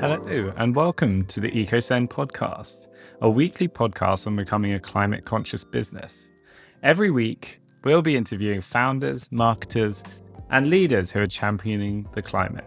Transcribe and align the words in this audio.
Hello, 0.00 0.50
and 0.56 0.74
welcome 0.74 1.26
to 1.26 1.40
the 1.40 1.50
EcoSend 1.50 2.08
podcast, 2.08 2.88
a 3.20 3.28
weekly 3.28 3.68
podcast 3.68 4.26
on 4.26 4.34
becoming 4.34 4.72
a 4.72 4.80
climate 4.80 5.26
conscious 5.26 5.62
business. 5.62 6.30
Every 6.82 7.10
week, 7.10 7.60
we'll 7.84 8.00
be 8.00 8.16
interviewing 8.16 8.62
founders, 8.62 9.30
marketers, 9.30 10.02
and 10.48 10.70
leaders 10.70 11.12
who 11.12 11.20
are 11.20 11.26
championing 11.26 12.08
the 12.14 12.22
climate. 12.22 12.64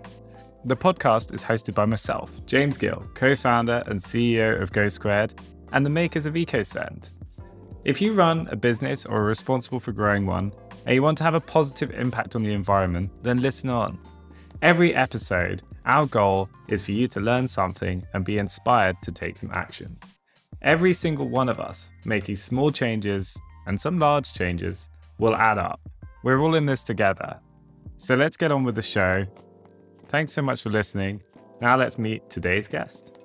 The 0.66 0.78
podcast 0.78 1.34
is 1.34 1.42
hosted 1.42 1.74
by 1.74 1.86
myself, 1.86 2.30
James 2.46 2.78
Gill, 2.78 3.04
co 3.16 3.36
founder 3.36 3.82
and 3.88 4.00
CEO 4.00 4.62
of 4.62 4.72
GoSquared, 4.72 5.34
and 5.72 5.84
the 5.84 5.90
makers 5.90 6.28
of 6.28 6.36
EcoSend. 6.36 7.10
If 7.84 8.00
you 8.00 8.14
run 8.14 8.48
a 8.52 8.56
business 8.56 9.08
or 9.08 9.22
are 9.22 9.26
responsible 9.26 9.80
for 9.80 9.92
growing 9.92 10.28
one, 10.28 10.54
and 10.86 10.94
you 10.94 11.02
want 11.02 11.18
to 11.18 11.24
have 11.24 11.34
a 11.34 11.40
positive 11.40 11.90
impact 11.96 12.36
on 12.36 12.44
the 12.44 12.54
environment, 12.54 13.10
then 13.24 13.42
listen 13.42 13.72
on. 13.72 13.98
Every 14.62 14.94
episode, 14.94 15.64
our 15.86 16.06
goal 16.06 16.50
is 16.70 16.84
for 16.84 16.92
you 16.92 17.08
to 17.10 17.20
learn 17.20 17.48
something 17.48 18.06
and 18.14 18.24
be 18.24 18.38
inspired 18.38 19.02
to 19.02 19.12
take 19.12 19.38
some 19.38 19.52
action. 19.54 19.98
Every 20.62 20.94
single 20.94 21.28
one 21.28 21.50
of 21.50 21.60
us 21.60 21.92
making 22.06 22.36
small 22.36 22.72
changes 22.72 23.38
and 23.68 23.80
some 23.80 24.00
large 24.00 24.34
changes 24.34 24.90
will 25.18 25.36
add 25.36 25.58
up. 25.58 25.80
We're 26.24 26.40
all 26.40 26.56
in 26.56 26.66
this 26.66 26.84
together. 26.84 27.40
So 27.98 28.16
let's 28.16 28.38
get 28.38 28.52
on 28.52 28.64
with 28.64 28.76
the 28.76 28.82
show. 28.82 29.26
Thanks 30.08 30.32
so 30.32 30.42
much 30.42 30.62
for 30.62 30.70
listening. 30.70 31.22
Now 31.60 31.78
let's 31.78 31.98
meet 31.98 32.30
today's 32.30 32.68
guest. 32.68 33.18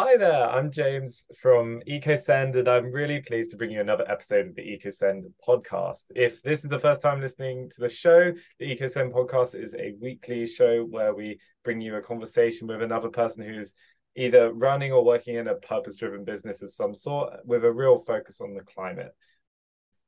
Hi 0.00 0.16
there, 0.16 0.48
I'm 0.48 0.70
James 0.70 1.24
from 1.40 1.82
EcoSend, 1.88 2.54
and 2.54 2.68
I'm 2.68 2.92
really 2.92 3.20
pleased 3.20 3.50
to 3.50 3.56
bring 3.56 3.72
you 3.72 3.80
another 3.80 4.08
episode 4.08 4.46
of 4.46 4.54
the 4.54 4.62
EcoSend 4.62 5.24
podcast. 5.44 6.04
If 6.14 6.40
this 6.42 6.62
is 6.62 6.70
the 6.70 6.78
first 6.78 7.02
time 7.02 7.20
listening 7.20 7.68
to 7.70 7.80
the 7.80 7.88
show, 7.88 8.32
the 8.60 8.76
EcoSend 8.76 9.10
podcast 9.10 9.60
is 9.60 9.74
a 9.74 9.96
weekly 10.00 10.46
show 10.46 10.84
where 10.84 11.16
we 11.16 11.40
bring 11.64 11.80
you 11.80 11.96
a 11.96 12.00
conversation 12.00 12.68
with 12.68 12.80
another 12.80 13.08
person 13.08 13.44
who's 13.44 13.74
either 14.14 14.52
running 14.52 14.92
or 14.92 15.04
working 15.04 15.34
in 15.34 15.48
a 15.48 15.56
purpose 15.56 15.96
driven 15.96 16.22
business 16.22 16.62
of 16.62 16.72
some 16.72 16.94
sort 16.94 17.32
with 17.44 17.64
a 17.64 17.72
real 17.72 17.98
focus 17.98 18.40
on 18.40 18.54
the 18.54 18.62
climate. 18.62 19.10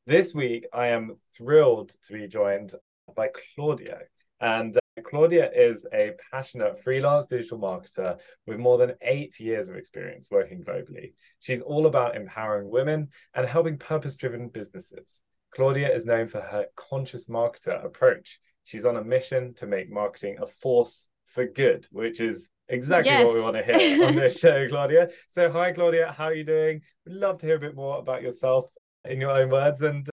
This 0.06 0.32
week, 0.32 0.66
I 0.72 0.86
am 0.90 1.16
thrilled 1.36 1.96
to 2.04 2.12
be 2.12 2.28
joined 2.28 2.74
by 3.16 3.30
Claudia. 3.56 4.02
And 4.40 4.78
Claudia 5.04 5.50
is 5.54 5.86
a 5.92 6.12
passionate 6.32 6.82
freelance 6.82 7.26
digital 7.26 7.58
marketer 7.58 8.18
with 8.46 8.58
more 8.58 8.78
than 8.78 8.94
eight 9.02 9.38
years 9.40 9.68
of 9.68 9.76
experience 9.76 10.28
working 10.30 10.62
globally. 10.62 11.12
She's 11.38 11.62
all 11.62 11.86
about 11.86 12.16
empowering 12.16 12.70
women 12.70 13.08
and 13.34 13.46
helping 13.46 13.78
purpose 13.78 14.16
driven 14.16 14.48
businesses. 14.48 15.20
Claudia 15.54 15.92
is 15.94 16.06
known 16.06 16.28
for 16.28 16.40
her 16.40 16.66
conscious 16.76 17.26
marketer 17.26 17.84
approach. 17.84 18.40
She's 18.64 18.84
on 18.84 18.96
a 18.96 19.04
mission 19.04 19.54
to 19.54 19.66
make 19.66 19.90
marketing 19.90 20.38
a 20.40 20.46
force 20.46 21.08
for 21.26 21.46
good, 21.46 21.86
which 21.90 22.20
is 22.20 22.50
exactly 22.68 23.10
yes. 23.10 23.26
what 23.26 23.34
we 23.34 23.42
want 23.42 23.56
to 23.56 23.64
hear 23.64 24.06
on 24.06 24.14
this 24.14 24.38
show, 24.40 24.68
Claudia. 24.68 25.08
So, 25.30 25.50
hi, 25.50 25.72
Claudia. 25.72 26.14
How 26.16 26.26
are 26.26 26.34
you 26.34 26.44
doing? 26.44 26.82
We'd 27.06 27.16
love 27.16 27.38
to 27.38 27.46
hear 27.46 27.56
a 27.56 27.60
bit 27.60 27.74
more 27.74 27.98
about 27.98 28.22
yourself 28.22 28.66
in 29.04 29.20
your 29.20 29.30
own 29.30 29.50
words 29.50 29.82
and 29.82 30.08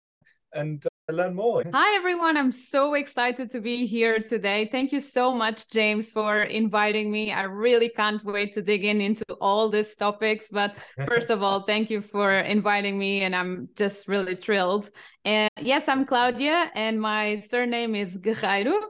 and 0.53 0.85
learn 1.11 1.35
more. 1.35 1.65
Hi, 1.73 1.97
everyone. 1.97 2.37
I'm 2.37 2.53
so 2.53 2.95
excited 2.95 3.51
to 3.51 3.61
be 3.61 3.87
here 3.87 4.21
today. 4.21 4.69
Thank 4.71 4.93
you 4.93 5.01
so 5.01 5.35
much, 5.35 5.69
James, 5.69 6.11
for 6.11 6.43
inviting 6.43 7.11
me. 7.11 7.33
I 7.33 7.43
really 7.43 7.89
can't 7.89 8.23
wait 8.25 8.53
to 8.55 8.63
dig 8.63 8.85
in 8.85 9.01
into 9.01 9.25
all 9.41 9.69
these 9.69 9.97
topics. 9.97 10.49
But 10.51 10.77
first 11.07 11.31
of 11.31 11.43
all, 11.43 11.63
thank 11.63 11.91
you 11.91 12.01
for 12.01 12.33
inviting 12.33 12.99
me. 12.99 13.23
And 13.23 13.35
I'm 13.35 13.69
just 13.77 14.07
really 14.07 14.37
thrilled. 14.37 14.91
And 15.25 15.51
yes, 15.61 15.89
I'm 15.89 16.05
Claudia, 16.05 16.71
and 16.75 17.01
my 17.01 17.41
surname 17.41 17.95
is 17.95 18.17
Guerreiro 18.17 18.81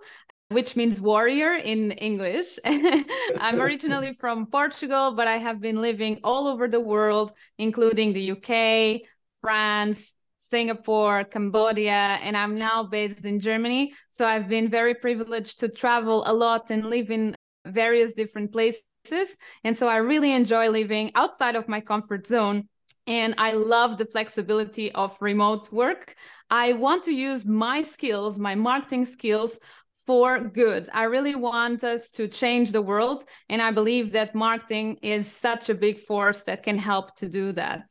which 0.48 0.76
means 0.76 1.00
warrior 1.00 1.54
in 1.54 1.92
English. 1.92 2.58
I'm 2.64 3.58
originally 3.58 4.14
from 4.20 4.44
Portugal, 4.44 5.14
but 5.16 5.26
I 5.26 5.38
have 5.38 5.62
been 5.62 5.80
living 5.80 6.20
all 6.22 6.46
over 6.46 6.68
the 6.68 6.78
world, 6.78 7.32
including 7.56 8.12
the 8.12 8.32
UK, 8.32 9.08
France, 9.40 10.12
Singapore, 10.52 11.24
Cambodia, 11.24 12.02
and 12.26 12.36
I'm 12.36 12.58
now 12.58 12.78
based 12.84 13.24
in 13.24 13.40
Germany. 13.40 13.94
So 14.10 14.26
I've 14.26 14.48
been 14.56 14.68
very 14.68 14.94
privileged 14.94 15.60
to 15.60 15.68
travel 15.70 16.18
a 16.26 16.34
lot 16.44 16.70
and 16.70 16.90
live 16.94 17.10
in 17.10 17.34
various 17.64 18.12
different 18.12 18.52
places. 18.52 19.28
And 19.64 19.74
so 19.74 19.88
I 19.88 19.96
really 19.96 20.32
enjoy 20.32 20.68
living 20.68 21.10
outside 21.14 21.56
of 21.56 21.68
my 21.68 21.80
comfort 21.80 22.26
zone. 22.26 22.68
And 23.06 23.34
I 23.38 23.52
love 23.52 23.96
the 23.96 24.04
flexibility 24.14 24.92
of 24.92 25.16
remote 25.20 25.72
work. 25.72 26.14
I 26.50 26.74
want 26.74 27.02
to 27.04 27.12
use 27.12 27.46
my 27.46 27.78
skills, 27.82 28.38
my 28.38 28.54
marketing 28.54 29.06
skills, 29.06 29.58
for 30.06 30.38
good. 30.38 30.82
I 30.92 31.04
really 31.04 31.34
want 31.34 31.82
us 31.82 32.10
to 32.16 32.28
change 32.28 32.72
the 32.72 32.82
world. 32.82 33.24
And 33.48 33.62
I 33.62 33.70
believe 33.72 34.12
that 34.12 34.34
marketing 34.34 34.98
is 35.00 35.24
such 35.48 35.70
a 35.70 35.80
big 35.86 35.98
force 36.08 36.42
that 36.42 36.62
can 36.62 36.76
help 36.76 37.06
to 37.20 37.26
do 37.40 37.52
that. 37.52 37.84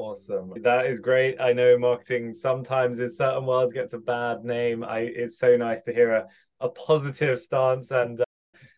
Awesome. 0.00 0.54
That 0.62 0.86
is 0.86 0.98
great. 0.98 1.38
I 1.38 1.52
know 1.52 1.76
marketing 1.76 2.32
sometimes 2.32 3.00
in 3.00 3.12
certain 3.12 3.44
worlds 3.44 3.74
gets 3.74 3.92
a 3.92 3.98
bad 3.98 4.44
name. 4.44 4.82
I 4.82 5.00
it's 5.00 5.38
so 5.38 5.58
nice 5.58 5.82
to 5.82 5.92
hear 5.92 6.10
a, 6.12 6.26
a 6.58 6.70
positive 6.70 7.38
stance 7.38 7.90
and 7.90 8.18
uh, 8.18 8.24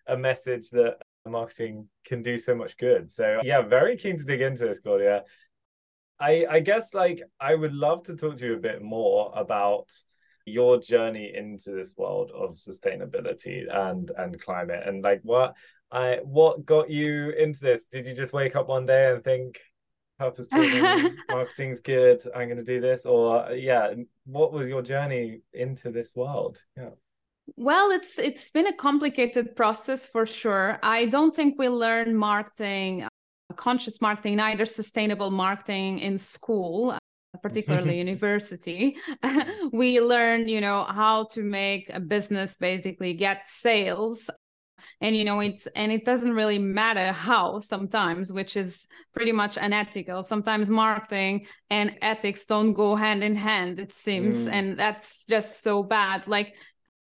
a 0.08 0.16
message 0.16 0.70
that 0.70 0.96
marketing 1.24 1.86
can 2.04 2.22
do 2.22 2.36
so 2.36 2.56
much 2.56 2.76
good. 2.76 3.12
So 3.12 3.40
yeah, 3.44 3.62
very 3.62 3.96
keen 3.96 4.18
to 4.18 4.24
dig 4.24 4.40
into 4.40 4.66
this, 4.66 4.80
Claudia. 4.80 5.22
I 6.18 6.44
I 6.50 6.58
guess 6.58 6.92
like 6.92 7.22
I 7.38 7.54
would 7.54 7.72
love 7.72 8.02
to 8.06 8.16
talk 8.16 8.38
to 8.38 8.46
you 8.46 8.54
a 8.54 8.60
bit 8.60 8.82
more 8.82 9.32
about 9.32 9.92
your 10.44 10.80
journey 10.80 11.32
into 11.32 11.70
this 11.70 11.94
world 11.96 12.32
of 12.34 12.56
sustainability 12.56 13.72
and 13.72 14.10
and 14.18 14.40
climate 14.40 14.82
and 14.84 15.04
like 15.04 15.20
what 15.22 15.54
I 15.92 16.18
what 16.24 16.66
got 16.66 16.90
you 16.90 17.30
into 17.30 17.60
this? 17.60 17.86
Did 17.86 18.06
you 18.06 18.14
just 18.14 18.32
wake 18.32 18.56
up 18.56 18.66
one 18.66 18.86
day 18.86 19.12
and 19.12 19.22
think 19.22 19.60
purpose 20.18 20.48
driven 20.52 21.16
marketing's 21.28 21.80
good 21.80 22.22
i'm 22.36 22.48
going 22.48 22.58
to 22.58 22.64
do 22.64 22.80
this 22.80 23.06
or 23.06 23.50
yeah 23.52 23.92
what 24.24 24.52
was 24.52 24.68
your 24.68 24.82
journey 24.82 25.40
into 25.52 25.90
this 25.90 26.14
world? 26.14 26.62
Yeah. 26.76 26.90
Well 27.56 27.90
it's 27.90 28.18
it's 28.18 28.50
been 28.50 28.68
a 28.68 28.76
complicated 28.76 29.56
process 29.56 30.06
for 30.06 30.26
sure. 30.26 30.78
I 30.82 31.06
don't 31.06 31.34
think 31.34 31.58
we 31.58 31.68
learn 31.68 32.14
marketing 32.14 33.02
uh, 33.02 33.08
conscious 33.56 34.00
marketing 34.00 34.36
neither 34.36 34.64
sustainable 34.64 35.30
marketing 35.30 35.98
in 35.98 36.18
school 36.18 36.92
uh, 36.92 36.98
particularly 37.42 37.98
university. 38.06 38.96
We 39.72 40.00
learn 40.00 40.48
you 40.48 40.60
know 40.60 40.84
how 40.84 41.24
to 41.32 41.42
make 41.42 41.90
a 41.92 42.00
business 42.00 42.54
basically 42.54 43.14
get 43.14 43.46
sales 43.46 44.30
and 45.00 45.16
you 45.16 45.24
know 45.24 45.40
it's 45.40 45.66
and 45.74 45.92
it 45.92 46.04
doesn't 46.04 46.32
really 46.32 46.58
matter 46.58 47.12
how 47.12 47.58
sometimes 47.60 48.32
which 48.32 48.56
is 48.56 48.86
pretty 49.14 49.32
much 49.32 49.56
unethical. 49.56 50.22
Sometimes 50.22 50.70
marketing 50.70 51.46
and 51.70 51.96
ethics 52.02 52.44
don't 52.44 52.72
go 52.72 52.96
hand 52.96 53.22
in 53.24 53.36
hand 53.36 53.78
it 53.78 53.92
seems. 53.92 54.46
Mm. 54.46 54.52
and 54.52 54.78
that's 54.78 55.26
just 55.26 55.62
so 55.62 55.82
bad. 55.82 56.26
Like 56.26 56.54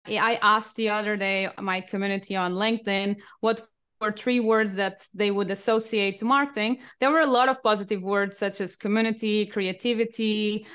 i 0.05 0.37
asked 0.43 0.75
the 0.75 0.89
other 0.89 1.17
day 1.17 1.49
my 1.61 1.81
community 1.81 2.35
on 2.35 2.55
linkedin 2.55 3.15
what 3.39 3.61
were 4.03 4.13
three 4.13 4.41
words 4.41 4.75
that 4.75 5.07
they 5.15 5.31
would 5.31 5.51
associate 5.51 6.19
to 6.19 6.25
marketing. 6.25 6.79
There 7.01 7.11
were 7.11 7.21
a 7.21 7.27
lot 7.27 7.49
of 7.49 7.63
positive 7.63 8.03
words 8.03 8.37
such 8.37 8.61
as 8.61 8.75
community 8.75 9.47
creativity 9.47 10.67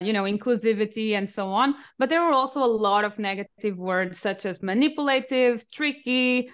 you 0.00 0.12
know 0.12 0.24
inclusivity 0.24 1.12
and 1.12 1.28
so 1.28 1.48
on 1.48 1.74
but 1.98 2.08
there 2.08 2.22
were 2.22 2.32
also 2.32 2.62
a 2.62 2.66
lot 2.66 3.04
of 3.04 3.18
negative 3.18 3.78
words 3.78 4.18
such 4.18 4.46
as 4.46 4.62
manipulative 4.62 5.68
tricky 5.70 6.50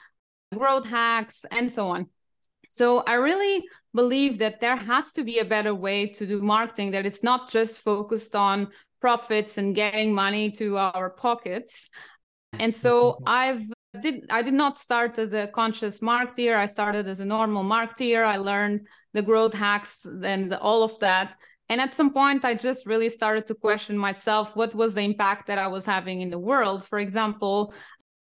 growth 0.56 0.86
hacks 0.86 1.44
and 1.50 1.70
so 1.70 1.88
on 1.88 2.06
so 2.68 3.00
i 3.00 3.14
really 3.14 3.62
believe 3.94 4.38
that 4.38 4.60
there 4.60 4.76
has 4.76 5.12
to 5.12 5.22
be 5.22 5.38
a 5.38 5.44
better 5.44 5.74
way 5.74 6.06
to 6.06 6.26
do 6.26 6.40
marketing 6.40 6.90
that 6.90 7.04
it's 7.04 7.22
not 7.22 7.50
just 7.50 7.80
focused 7.80 8.34
on 8.34 8.68
profits 9.00 9.58
and 9.58 9.74
getting 9.74 10.14
money 10.14 10.50
to 10.50 10.78
our 10.78 11.10
pockets 11.10 11.90
and 12.54 12.74
so 12.74 13.20
i've 13.26 13.62
did 14.00 14.26
I 14.28 14.42
did 14.42 14.54
not 14.54 14.76
start 14.76 15.18
as 15.18 15.32
a 15.34 15.46
conscious 15.46 16.00
marketer. 16.00 16.56
I 16.56 16.66
started 16.66 17.06
as 17.06 17.20
a 17.20 17.24
normal 17.24 17.62
marketer. 17.62 18.24
I 18.24 18.38
learned 18.38 18.88
the 19.12 19.22
growth 19.22 19.54
hacks 19.54 20.04
and 20.04 20.52
all 20.52 20.82
of 20.82 20.98
that. 20.98 21.36
And 21.68 21.80
at 21.80 21.94
some 21.94 22.12
point, 22.12 22.44
I 22.44 22.54
just 22.54 22.86
really 22.86 23.08
started 23.08 23.46
to 23.46 23.54
question 23.54 23.96
myself 23.96 24.54
what 24.54 24.74
was 24.74 24.94
the 24.94 25.00
impact 25.00 25.46
that 25.46 25.58
I 25.58 25.68
was 25.68 25.86
having 25.86 26.20
in 26.20 26.30
the 26.30 26.38
world? 26.38 26.84
For 26.84 26.98
example, 26.98 27.72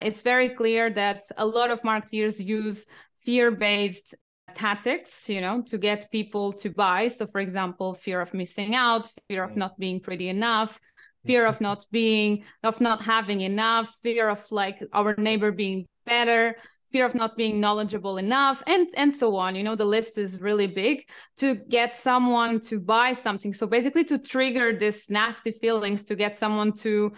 it's 0.01 0.21
very 0.21 0.49
clear 0.49 0.89
that 0.91 1.23
a 1.37 1.45
lot 1.45 1.71
of 1.71 1.83
marketers 1.83 2.39
use 2.39 2.85
fear 3.17 3.51
based 3.51 4.15
tactics, 4.53 5.27
you 5.27 5.41
know, 5.41 5.61
to 5.63 5.77
get 5.77 6.11
people 6.11 6.53
to 6.53 6.69
buy. 6.69 7.09
So, 7.09 7.27
for 7.27 7.41
example, 7.41 7.93
fear 7.95 8.21
of 8.21 8.33
missing 8.33 8.73
out, 8.73 9.09
fear 9.27 9.43
of 9.43 9.51
mm. 9.51 9.57
not 9.57 9.77
being 9.77 9.99
pretty 9.99 10.29
enough, 10.29 10.79
fear 11.25 11.45
of 11.45 11.59
not 11.67 11.85
being, 11.91 12.45
of 12.63 12.79
not 12.79 13.01
having 13.01 13.41
enough, 13.41 13.93
fear 14.01 14.29
of 14.29 14.49
like 14.51 14.81
our 14.93 15.15
neighbor 15.17 15.51
being 15.51 15.87
better 16.05 16.55
fear 16.95 17.05
of 17.05 17.13
not 17.13 17.35
being 17.35 17.59
knowledgeable 17.59 18.17
enough 18.17 18.63
and 18.67 18.87
and 18.95 19.11
so 19.11 19.35
on. 19.35 19.53
You 19.53 19.63
know 19.63 19.75
the 19.75 19.91
list 19.97 20.17
is 20.17 20.39
really 20.39 20.65
big 20.65 20.97
to 21.41 21.55
get 21.77 21.97
someone 21.97 22.61
to 22.69 22.79
buy 22.79 23.11
something. 23.11 23.53
So 23.53 23.67
basically 23.67 24.05
to 24.05 24.17
trigger 24.17 24.67
this 24.71 25.09
nasty 25.09 25.51
feelings 25.51 26.05
to 26.05 26.15
get 26.15 26.37
someone 26.37 26.71
to 26.85 27.11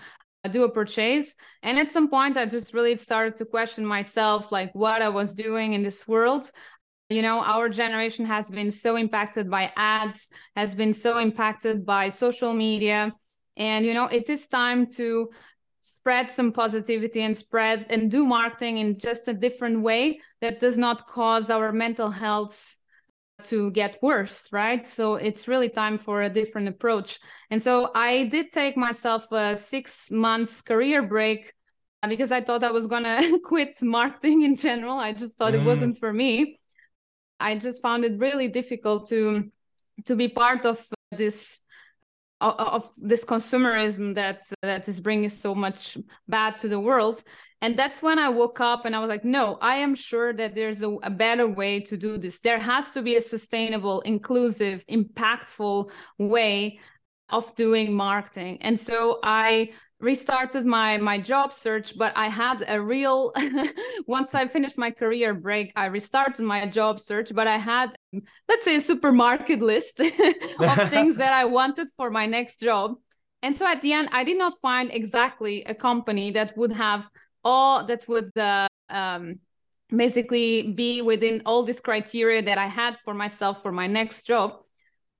uh, 0.44 0.50
do 0.50 0.64
a 0.64 0.72
purchase. 0.72 1.36
And 1.62 1.78
at 1.78 1.92
some 1.92 2.10
point 2.10 2.38
i 2.38 2.46
just 2.48 2.74
really 2.74 2.96
started 2.96 3.38
to 3.38 3.46
question 3.46 3.86
myself 3.86 4.52
like 4.52 4.72
what 4.74 5.04
i 5.04 5.10
was 5.10 5.36
doing 5.36 5.74
in 5.74 5.84
this 5.84 6.08
world. 6.08 6.50
You 7.16 7.22
know 7.22 7.38
our 7.54 7.70
generation 7.70 8.26
has 8.26 8.50
been 8.50 8.72
so 8.72 8.96
impacted 8.96 9.46
by 9.58 9.72
ads 9.76 10.30
has 10.56 10.74
been 10.74 10.94
so 11.06 11.20
impacted 11.20 11.86
by 11.86 12.10
social 12.10 12.52
media. 12.66 13.14
And 13.68 13.86
you 13.86 13.94
know 13.94 14.08
it 14.20 14.28
is 14.28 14.48
time 14.48 14.82
to 14.98 15.30
spread 15.94 16.32
some 16.32 16.52
positivity 16.52 17.22
and 17.22 17.38
spread 17.38 17.86
and 17.90 18.12
do 18.12 18.26
marketing 18.26 18.78
in 18.78 18.98
just 19.00 19.28
a 19.28 19.34
different 19.34 19.82
way 19.82 20.20
that 20.42 20.60
does 20.60 20.78
not 20.78 21.08
cause 21.08 21.50
our 21.50 21.72
mental 21.72 22.10
health 22.12 22.78
to 23.44 23.70
get 23.72 24.00
worse 24.02 24.48
right? 24.52 24.88
So 24.88 25.16
it's 25.16 25.48
really 25.48 25.70
time 25.70 25.98
for 25.98 26.24
a 26.24 26.30
different 26.30 26.68
approach. 26.68 27.20
And 27.52 27.62
so 27.62 27.92
i 27.94 28.26
did 28.26 28.52
take 28.52 28.76
myself 28.78 29.32
a 29.32 29.56
six 29.56 30.10
months 30.12 30.62
career 30.62 31.02
break 31.04 31.54
because 32.08 32.32
i 32.32 32.40
thought 32.40 32.64
i 32.64 32.72
was 32.72 32.88
gonna 32.88 33.40
quit 33.44 33.76
marketing 33.82 34.44
in 34.44 34.56
general. 34.56 34.98
I 34.98 35.14
just 35.14 35.38
thought 35.38 35.54
mm. 35.54 35.62
it 35.62 35.66
wasn't 35.66 35.98
for 35.98 36.12
me. 36.12 36.60
I 37.40 37.58
just 37.58 37.82
found 37.82 38.06
it 38.06 38.20
really 38.20 38.48
difficult 38.48 39.10
to 39.10 39.52
to 40.06 40.16
be 40.16 40.28
part 40.28 40.66
of 40.66 40.86
this 41.12 41.60
of 42.42 42.90
this 42.98 43.26
consumerism 43.26 44.16
that 44.16 44.44
that 44.62 44.88
is 44.88 45.00
bringing 45.00 45.30
so 45.30 45.56
much 45.56 45.98
bad 46.28 46.60
to 46.60 46.68
the 46.68 46.80
world. 46.80 47.24
And 47.62 47.78
that's 47.78 48.04
when 48.04 48.20
i 48.20 48.30
woke 48.30 48.60
up 48.60 48.86
and 48.86 48.96
i 48.96 49.00
was 49.00 49.10
like 49.10 49.26
no 49.26 49.58
i 49.62 49.78
am 49.78 49.96
sure 49.96 50.32
that 50.32 50.54
there's 50.54 50.84
a, 50.84 50.90
a 51.02 51.10
better 51.10 51.48
way 51.48 51.80
to 51.82 51.98
do 51.98 52.18
this. 52.18 52.40
There 52.40 52.60
has 52.60 52.92
to 52.92 53.02
be 53.02 53.16
a 53.16 53.22
sustainable 53.22 54.02
inclusive 54.02 54.86
impactful 54.88 55.90
way 56.20 56.80
of 57.30 57.54
doing 57.56 57.94
marketing. 57.94 58.60
And 58.62 58.80
so 58.80 59.20
i 59.24 59.72
restarted 60.00 60.66
my 60.66 60.98
my 60.98 61.18
job 61.18 61.52
search 61.52 61.98
but 61.98 62.14
i 62.16 62.28
had 62.28 62.64
a 62.68 62.80
real 62.80 63.34
once 64.08 64.36
i 64.36 64.46
finished 64.48 64.78
my 64.78 64.92
career 64.92 65.34
break 65.34 65.72
i 65.76 65.86
restarted 65.86 66.46
my 66.46 66.68
job 66.68 67.00
search 67.00 67.34
but 67.34 67.48
i 67.48 67.58
had 67.58 67.97
let's 68.48 68.66
say 68.66 68.76
a 68.76 68.82
supermarket 68.82 69.60
list 69.60 70.00
of 70.60 70.90
things 70.90 71.18
that 71.18 71.34
i 71.34 71.46
wanted 71.46 71.90
for 71.96 72.10
my 72.10 72.26
next 72.26 72.60
job. 72.60 72.96
And 73.44 73.56
so 73.56 73.68
at 73.68 73.82
the 73.82 73.94
end 73.94 74.10
i 74.12 74.24
did 74.24 74.38
not 74.38 74.60
find 74.62 74.92
exactly 74.92 75.64
a 75.64 75.76
company 75.76 76.32
that 76.32 76.58
would 76.58 76.74
have 76.74 77.08
all 77.44 77.86
that 77.86 78.08
would 78.08 78.36
uh, 78.38 78.68
um, 78.90 79.40
basically 79.90 80.74
be 80.74 81.02
within 81.02 81.42
all 81.46 81.64
this 81.64 81.80
criteria 81.80 82.42
that 82.42 82.58
i 82.58 82.68
had 82.68 82.98
for 82.98 83.14
myself 83.14 83.62
for 83.62 83.72
my 83.72 83.88
next 83.88 84.24
job. 84.24 84.60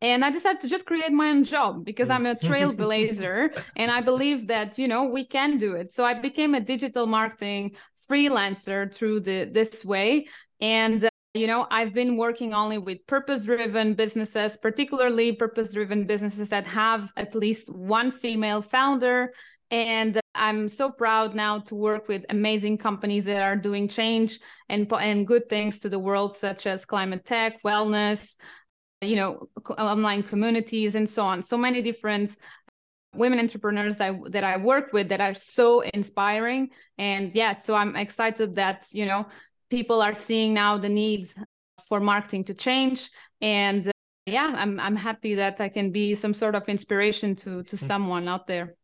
And 0.02 0.24
i 0.26 0.30
decided 0.32 0.62
to 0.62 0.70
just 0.70 0.86
create 0.86 1.12
my 1.12 1.30
own 1.30 1.44
job 1.44 1.86
because 1.86 2.10
i'm 2.10 2.26
a 2.26 2.36
trailblazer 2.48 3.62
and 3.76 3.92
i 3.92 4.02
believe 4.02 4.48
that 4.48 4.78
you 4.80 4.88
know 4.88 5.06
we 5.06 5.26
can 5.26 5.58
do 5.58 5.76
it. 5.76 5.92
So 5.92 6.06
i 6.06 6.14
became 6.14 6.56
a 6.56 6.60
digital 6.60 7.06
marketing 7.06 7.76
freelancer 8.10 8.94
through 8.94 9.20
the 9.22 9.50
this 9.52 9.84
way. 9.84 10.28
And 10.60 11.08
you 11.38 11.48
know 11.48 11.68
i've 11.72 11.94
been 11.94 12.18
working 12.18 12.54
only 12.54 12.78
with 12.78 13.06
purpose 13.08 13.46
driven 13.46 13.94
businesses 13.94 14.58
particularly 14.58 15.32
purpose 15.32 15.72
driven 15.74 16.06
businesses 16.06 16.50
that 16.50 16.66
have 16.66 17.12
at 17.16 17.36
least 17.36 17.70
one 17.74 18.12
female 18.12 18.62
founder. 18.62 19.34
And 19.70 20.20
i'm 20.34 20.70
so 20.70 20.90
proud 20.90 21.36
now 21.36 21.60
to 21.60 21.76
work 21.76 22.08
with 22.08 22.24
amazing 22.30 22.78
companies 22.78 23.26
that 23.26 23.42
are 23.42 23.56
doing 23.56 23.88
change 23.88 24.40
and 24.70 24.92
and 24.94 25.28
good 25.28 25.50
things 25.50 25.80
to 25.80 25.90
the 25.90 26.00
world 26.00 26.36
such 26.36 26.66
as 26.66 26.86
climate 26.86 27.26
tech 27.26 27.62
wellness 27.64 28.38
you 29.02 29.16
know 29.16 29.48
online 29.78 30.24
communities 30.24 30.96
and 30.96 31.10
so 31.10 31.24
on. 31.24 31.44
So 31.44 31.58
many 31.58 31.82
different 31.82 32.36
women 33.14 33.40
entrepreneurs 33.40 33.98
that, 33.98 34.14
that 34.32 34.44
i 34.44 34.58
work 34.58 34.94
with 34.94 35.10
that 35.10 35.22
are 35.22 35.34
so 35.34 35.82
inspiring. 35.82 36.70
And 36.98 37.26
yes 37.28 37.36
yeah, 37.36 37.54
so 37.54 37.76
i'm 37.76 37.96
excited 37.96 38.56
that 38.56 38.88
you 38.94 39.06
know 39.06 39.28
people 39.70 40.02
are 40.02 40.16
seeing 40.16 40.54
now 40.54 40.78
the 40.78 40.90
needs 40.90 41.40
for 41.88 42.00
marketing 42.00 42.44
to 42.44 42.54
change 42.54 43.10
and 43.42 43.88
uh, 43.88 43.92
yeah 44.26 44.54
i'm 44.58 44.80
i'm 44.80 44.96
happy 44.96 45.36
that 45.36 45.62
i 45.62 45.70
can 45.70 45.92
be 45.92 46.16
some 46.16 46.34
sort 46.34 46.56
of 46.56 46.68
inspiration 46.68 47.36
to 47.36 47.64
to 47.64 47.76
mm-hmm. 47.76 47.86
someone 47.86 48.28
out 48.28 48.48
there 48.48 48.76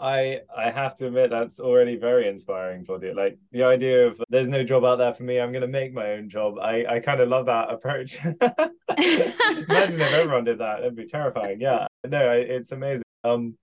I 0.00 0.40
I 0.56 0.70
have 0.70 0.96
to 0.96 1.06
admit 1.08 1.30
that's 1.30 1.60
already 1.60 1.96
very 1.96 2.26
inspiring, 2.26 2.86
Claudia. 2.86 3.14
Like 3.14 3.38
the 3.52 3.64
idea 3.64 4.06
of 4.06 4.20
there's 4.30 4.48
no 4.48 4.64
job 4.64 4.82
out 4.84 4.96
there 4.96 5.12
for 5.12 5.24
me, 5.24 5.38
I'm 5.38 5.52
gonna 5.52 5.68
make 5.68 5.92
my 5.92 6.12
own 6.12 6.28
job. 6.30 6.58
I 6.58 6.86
I 6.86 7.00
kind 7.00 7.20
of 7.20 7.28
love 7.28 7.46
that 7.46 7.70
approach. 7.70 8.18
Imagine 8.24 10.00
if 10.00 10.12
everyone 10.14 10.44
did 10.44 10.58
that; 10.58 10.80
it'd 10.80 10.96
be 10.96 11.06
terrifying. 11.06 11.60
Yeah, 11.60 11.86
no, 12.08 12.32
it's 12.32 12.72
amazing. 12.72 13.02
Um, 13.24 13.58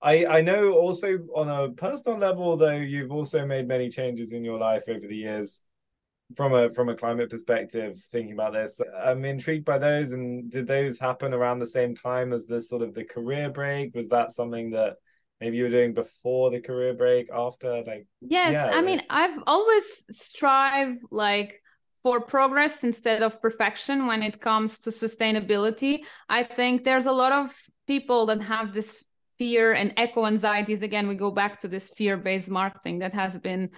I 0.00 0.24
I 0.24 0.40
know 0.40 0.72
also 0.72 1.18
on 1.34 1.48
a 1.48 1.72
personal 1.72 2.18
level 2.18 2.56
though, 2.56 2.70
you've 2.70 3.12
also 3.12 3.44
made 3.44 3.68
many 3.68 3.90
changes 3.90 4.32
in 4.32 4.44
your 4.44 4.58
life 4.58 4.84
over 4.88 5.06
the 5.06 5.16
years. 5.16 5.62
From 6.34 6.54
a 6.54 6.72
from 6.72 6.88
a 6.88 6.96
climate 6.96 7.30
perspective, 7.30 8.00
thinking 8.10 8.32
about 8.32 8.52
this, 8.52 8.80
I'm 9.04 9.24
intrigued 9.24 9.64
by 9.64 9.78
those. 9.78 10.10
And 10.12 10.50
did 10.50 10.66
those 10.66 10.98
happen 10.98 11.32
around 11.32 11.60
the 11.60 11.66
same 11.66 11.94
time 11.94 12.32
as 12.32 12.46
the 12.46 12.60
sort 12.60 12.82
of 12.82 12.94
the 12.94 13.04
career 13.04 13.48
break? 13.48 13.94
Was 13.94 14.08
that 14.08 14.32
something 14.32 14.70
that 14.70 14.94
maybe 15.40 15.56
you 15.56 15.64
were 15.64 15.70
doing 15.70 15.92
before 15.92 16.50
the 16.50 16.60
career 16.60 16.94
break 16.94 17.28
after 17.32 17.82
like 17.86 18.06
yes 18.20 18.52
yeah, 18.52 18.76
i 18.76 18.80
mean 18.80 19.02
i've 19.10 19.38
always 19.46 20.04
strive 20.10 20.96
like 21.10 21.60
for 22.02 22.20
progress 22.20 22.84
instead 22.84 23.22
of 23.22 23.40
perfection 23.42 24.06
when 24.06 24.22
it 24.22 24.40
comes 24.40 24.78
to 24.78 24.90
sustainability 24.90 26.00
i 26.28 26.42
think 26.42 26.84
there's 26.84 27.06
a 27.06 27.12
lot 27.12 27.32
of 27.32 27.54
people 27.86 28.26
that 28.26 28.40
have 28.42 28.72
this 28.72 29.04
fear 29.38 29.72
and 29.72 29.92
eco 29.98 30.24
anxieties 30.24 30.82
again 30.82 31.08
we 31.08 31.14
go 31.14 31.30
back 31.30 31.58
to 31.58 31.68
this 31.68 31.90
fear 31.90 32.16
based 32.16 32.50
marketing 32.50 33.00
that 33.00 33.12
has 33.12 33.36
been 33.38 33.68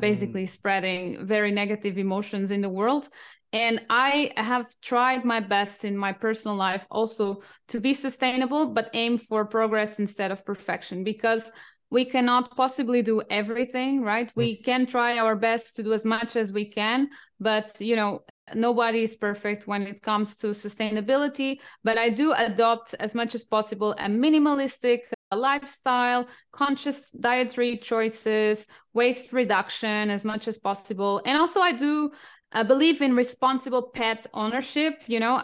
basically 0.00 0.44
mm. 0.44 0.48
spreading 0.48 1.26
very 1.26 1.50
negative 1.50 1.98
emotions 1.98 2.50
in 2.50 2.60
the 2.60 2.68
world 2.68 3.08
and 3.52 3.80
I 3.88 4.32
have 4.36 4.66
tried 4.82 5.24
my 5.24 5.40
best 5.40 5.84
in 5.84 5.96
my 5.96 6.12
personal 6.12 6.56
life 6.56 6.86
also 6.90 7.42
to 7.68 7.80
be 7.80 7.94
sustainable, 7.94 8.66
but 8.68 8.90
aim 8.92 9.18
for 9.18 9.44
progress 9.44 9.98
instead 9.98 10.30
of 10.30 10.44
perfection 10.44 11.04
because 11.04 11.50
we 11.88 12.04
cannot 12.04 12.56
possibly 12.56 13.00
do 13.00 13.22
everything, 13.30 14.02
right? 14.02 14.32
We 14.34 14.60
can 14.60 14.86
try 14.86 15.18
our 15.18 15.36
best 15.36 15.76
to 15.76 15.84
do 15.84 15.92
as 15.92 16.04
much 16.04 16.34
as 16.34 16.52
we 16.52 16.64
can, 16.68 17.08
but 17.38 17.80
you 17.80 17.94
know, 17.94 18.24
nobody 18.54 19.04
is 19.04 19.14
perfect 19.14 19.66
when 19.68 19.82
it 19.82 20.02
comes 20.02 20.36
to 20.38 20.48
sustainability. 20.48 21.60
But 21.84 21.96
I 21.96 22.08
do 22.08 22.32
adopt 22.32 22.94
as 22.98 23.14
much 23.14 23.34
as 23.36 23.44
possible 23.44 23.92
a 23.92 24.08
minimalistic 24.08 25.00
lifestyle, 25.34 26.28
conscious 26.52 27.10
dietary 27.10 27.78
choices, 27.78 28.66
waste 28.94 29.32
reduction 29.32 30.10
as 30.10 30.24
much 30.24 30.46
as 30.46 30.58
possible. 30.58 31.20
And 31.24 31.36
also, 31.36 31.60
I 31.60 31.72
do 31.72 32.12
I 32.52 32.62
believe 32.62 33.02
in 33.02 33.16
responsible 33.16 33.82
pet 33.82 34.26
ownership. 34.32 35.02
You 35.06 35.20
know, 35.20 35.42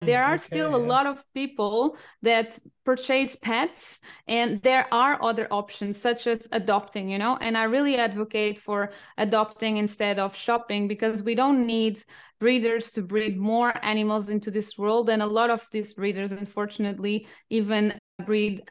there 0.00 0.22
are 0.22 0.34
mm-hmm. 0.34 0.34
okay, 0.34 0.44
still 0.44 0.74
a 0.74 0.78
lot 0.78 1.06
of 1.06 1.24
people 1.34 1.96
that 2.22 2.58
purchase 2.84 3.34
pets 3.36 4.00
and 4.28 4.62
there 4.62 4.86
are 4.92 5.22
other 5.22 5.48
options 5.50 6.00
such 6.00 6.26
as 6.26 6.46
adopting 6.52 7.08
you 7.08 7.18
know 7.18 7.36
and 7.40 7.58
i 7.58 7.64
really 7.64 7.96
advocate 7.96 8.58
for 8.58 8.90
adopting 9.18 9.76
instead 9.76 10.18
of 10.18 10.36
shopping 10.36 10.86
because 10.86 11.22
we 11.22 11.34
don't 11.34 11.66
need 11.66 11.98
breeders 12.38 12.92
to 12.92 13.02
breed 13.02 13.36
more 13.36 13.74
animals 13.84 14.30
into 14.30 14.50
this 14.50 14.78
world 14.78 15.10
and 15.10 15.20
a 15.20 15.26
lot 15.26 15.50
of 15.50 15.66
these 15.72 15.94
breeders 15.94 16.30
unfortunately 16.30 17.26
even 17.50 17.92
breed 18.24 18.62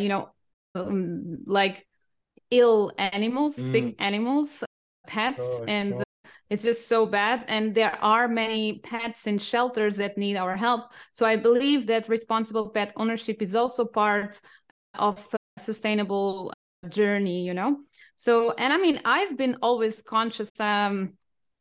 you 0.00 0.08
know 0.08 0.30
um, 0.74 1.38
like 1.46 1.86
ill 2.50 2.92
animals 2.98 3.56
mm. 3.56 3.70
sick 3.70 3.94
animals 3.98 4.64
pets 5.06 5.60
oh, 5.60 5.64
and 5.66 6.02
it's 6.50 6.64
just 6.64 6.88
so 6.88 7.06
bad. 7.06 7.44
And 7.46 7.74
there 7.74 7.96
are 8.02 8.26
many 8.26 8.80
pets 8.80 9.28
in 9.28 9.38
shelters 9.38 9.96
that 9.96 10.18
need 10.18 10.36
our 10.36 10.56
help. 10.56 10.92
So 11.12 11.24
i 11.24 11.36
believe 11.36 11.86
that 11.86 12.08
responsible 12.08 12.70
pet 12.70 12.92
ownership 12.96 13.40
is 13.40 13.54
also 13.54 13.84
part 13.84 14.40
of 14.94 15.24
a 15.32 15.60
sustainable 15.60 16.52
journey 16.88 17.44
you 17.44 17.54
know? 17.54 17.80
So 18.16 18.52
and 18.52 18.72
i 18.72 18.76
mean 18.76 19.00
i've 19.04 19.36
been 19.36 19.56
always 19.62 20.02
conscious 20.02 20.50
um 20.60 21.14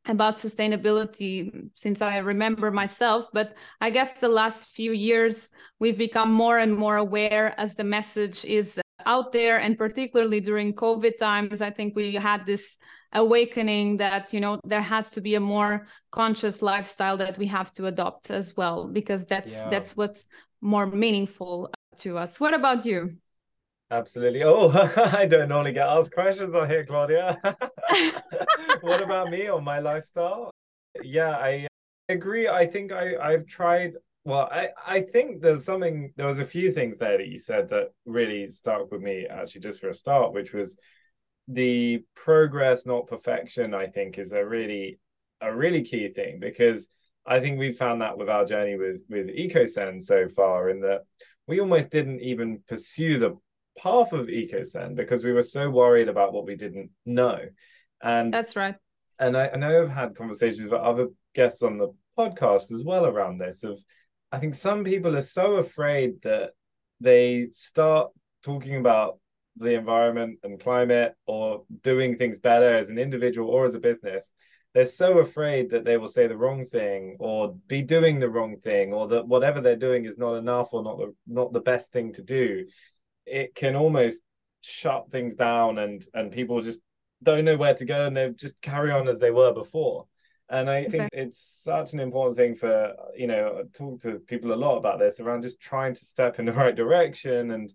about 0.10 0.38
sustainability 0.38 1.70
since 1.76 2.02
I 2.02 2.18
remember 2.18 2.72
myself. 2.72 3.28
But 3.34 3.56
I 3.82 3.90
guess 3.90 4.20
the 4.20 4.30
last 4.30 4.70
few 4.70 4.92
years, 4.92 5.52
we've 5.80 5.98
become 5.98 6.32
more 6.32 6.60
and 6.60 6.76
more 6.76 6.98
aware 6.98 7.54
as 7.60 7.76
the 7.76 7.84
message 7.84 8.46
is 8.46 8.80
out 9.06 9.32
there. 9.32 9.60
And 9.60 9.78
particularly 9.78 10.40
during 10.40 10.74
COVID 10.74 11.18
times, 11.18 11.62
I 11.62 11.70
think 11.70 11.96
we 11.96 12.14
had 12.16 12.46
this 12.46 12.78
awakening 13.14 13.98
that 13.98 14.32
you 14.32 14.40
know 14.40 14.60
there 14.64 14.82
has 14.82 15.10
to 15.12 15.22
be 15.22 15.36
a 15.36 15.40
more 15.40 15.88
conscious 16.12 16.62
lifestyle 16.62 17.18
that 17.18 17.38
we 17.38 17.48
have 17.48 17.72
to 17.74 17.88
adopt 17.88 18.30
as 18.30 18.56
well 18.56 18.88
because 18.88 19.26
that's 19.26 19.54
yeah. 19.54 19.70
that's 19.70 19.98
what's 19.98 20.26
more 20.62 20.86
meaningful 20.86 21.72
to 21.98 22.18
us 22.18 22.40
what 22.40 22.54
about 22.54 22.86
you 22.86 23.16
absolutely 23.92 24.44
oh 24.44 24.70
i 25.14 25.26
don't 25.26 25.50
normally 25.50 25.72
get 25.74 25.88
asked 25.88 26.12
questions 26.12 26.56
on 26.56 26.70
here 26.70 26.86
claudia 26.86 27.40
what 28.82 29.02
about 29.02 29.30
me 29.30 29.50
or 29.50 29.62
my 29.62 29.80
lifestyle? 29.80 30.52
Yeah, 31.02 31.32
I 31.32 31.68
agree. 32.08 32.48
I 32.48 32.66
think 32.66 32.92
I 32.92 33.16
I've 33.18 33.46
tried. 33.46 33.94
Well, 34.26 34.50
I 34.52 34.70
I 34.86 35.02
think 35.02 35.42
there's 35.42 35.66
something. 35.66 36.14
There 36.16 36.28
was 36.28 36.40
a 36.40 36.46
few 36.46 36.72
things 36.72 36.98
there 36.98 37.18
that 37.18 37.28
you 37.28 37.38
said 37.38 37.70
that 37.70 37.90
really 38.06 38.50
stuck 38.50 38.92
with 38.92 39.02
me. 39.02 39.26
Actually, 39.30 39.62
just 39.62 39.80
for 39.80 39.90
a 39.90 39.94
start, 39.94 40.34
which 40.34 40.54
was 40.54 40.78
the 41.48 42.04
progress, 42.16 42.86
not 42.86 43.08
perfection. 43.08 43.74
I 43.74 43.88
think 43.88 44.18
is 44.18 44.32
a 44.32 44.46
really 44.46 45.00
a 45.42 45.56
really 45.56 45.84
key 45.84 46.10
thing 46.10 46.40
because 46.40 46.90
I 47.26 47.40
think 47.40 47.60
we 47.60 47.72
found 47.72 48.02
that 48.02 48.18
with 48.18 48.30
our 48.30 48.46
journey 48.46 48.78
with 48.78 49.04
with 49.10 49.28
EcoSend 49.28 50.04
so 50.04 50.28
far, 50.28 50.70
in 50.70 50.82
that 50.82 51.02
we 51.48 51.60
almost 51.60 51.90
didn't 51.92 52.22
even 52.22 52.62
pursue 52.68 53.18
the 53.20 53.38
path 53.82 54.14
of 54.14 54.28
EcoSend 54.28 54.96
because 54.96 55.24
we 55.24 55.34
were 55.34 55.44
so 55.44 55.70
worried 55.70 56.10
about 56.10 56.34
what 56.34 56.46
we 56.46 56.56
didn't 56.56 56.92
know. 57.06 57.40
And 58.02 58.34
that's 58.34 58.56
right. 58.56 58.76
And 59.20 59.36
I, 59.36 59.50
I 59.50 59.58
know 59.58 59.84
I've 59.84 59.92
had 59.92 60.16
conversations 60.16 60.72
with 60.72 60.74
other 60.74 61.08
guests 61.36 61.62
on 61.62 61.78
the 61.78 61.90
podcast 62.18 62.72
as 62.72 62.84
well 62.84 63.06
around 63.06 63.38
this. 63.38 63.64
Of 63.64 63.80
I 64.32 64.40
think 64.40 64.56
some 64.56 64.84
people 64.84 65.16
are 65.16 65.22
so 65.22 65.56
afraid 65.56 66.22
that 66.24 66.52
they 67.00 67.48
start 67.52 68.12
talking 68.44 68.78
about 68.78 69.20
the 69.58 69.74
environment 69.74 70.40
and 70.44 70.60
climate 70.60 71.16
or 71.26 71.64
doing 71.84 72.18
things 72.18 72.40
better 72.40 72.78
as 72.78 72.90
an 72.90 72.98
individual 72.98 73.50
or 73.50 73.66
as 73.66 73.74
a 73.74 73.80
business 73.80 74.32
they're 74.74 74.86
so 74.86 75.20
afraid 75.20 75.72
that 75.72 75.84
they 75.84 75.98
will 75.98 76.08
say 76.08 76.28
the 76.28 76.38
wrong 76.38 76.64
thing 76.64 77.18
or 77.20 77.56
be 77.68 77.82
doing 77.82 78.20
the 78.20 78.30
wrong 78.30 78.58
thing 78.58 78.94
or 78.94 79.08
that 79.08 79.28
whatever 79.28 79.62
they're 79.62 79.76
doing 79.76 80.06
is 80.06 80.18
not 80.18 80.36
enough 80.36 80.70
or 80.74 80.84
not 80.84 80.98
the 80.98 81.14
not 81.28 81.52
the 81.54 81.60
best 81.60 81.92
thing 81.92 82.14
to 82.14 82.22
do 82.22 82.66
it 83.30 83.56
can 83.56 83.76
almost 83.76 84.22
shut 84.62 85.10
things 85.10 85.36
down 85.36 85.78
and 85.78 86.06
and 86.14 86.32
people 86.32 86.62
just 86.62 86.80
don't 87.24 87.46
know 87.46 87.58
where 87.58 87.74
to 87.74 87.86
go 87.86 88.06
and 88.06 88.16
they 88.16 88.30
just 88.30 88.62
carry 88.62 88.92
on 88.92 89.08
as 89.08 89.20
they 89.20 89.32
were 89.32 89.54
before 89.54 90.06
and 90.50 90.70
i 90.70 90.78
exactly. 90.78 91.00
think 91.00 91.10
it's 91.14 91.42
such 91.64 91.94
an 91.94 92.00
important 92.00 92.38
thing 92.38 92.56
for 92.56 92.94
you 93.16 93.28
know 93.28 93.60
I 93.60 93.64
talk 93.74 94.02
to 94.02 94.20
people 94.20 94.54
a 94.54 94.56
lot 94.56 94.78
about 94.78 95.00
this 95.00 95.20
around 95.20 95.44
just 95.44 95.62
trying 95.62 95.94
to 95.94 96.06
step 96.06 96.40
in 96.40 96.46
the 96.46 96.54
right 96.54 96.76
direction 96.76 97.52
and 97.52 97.74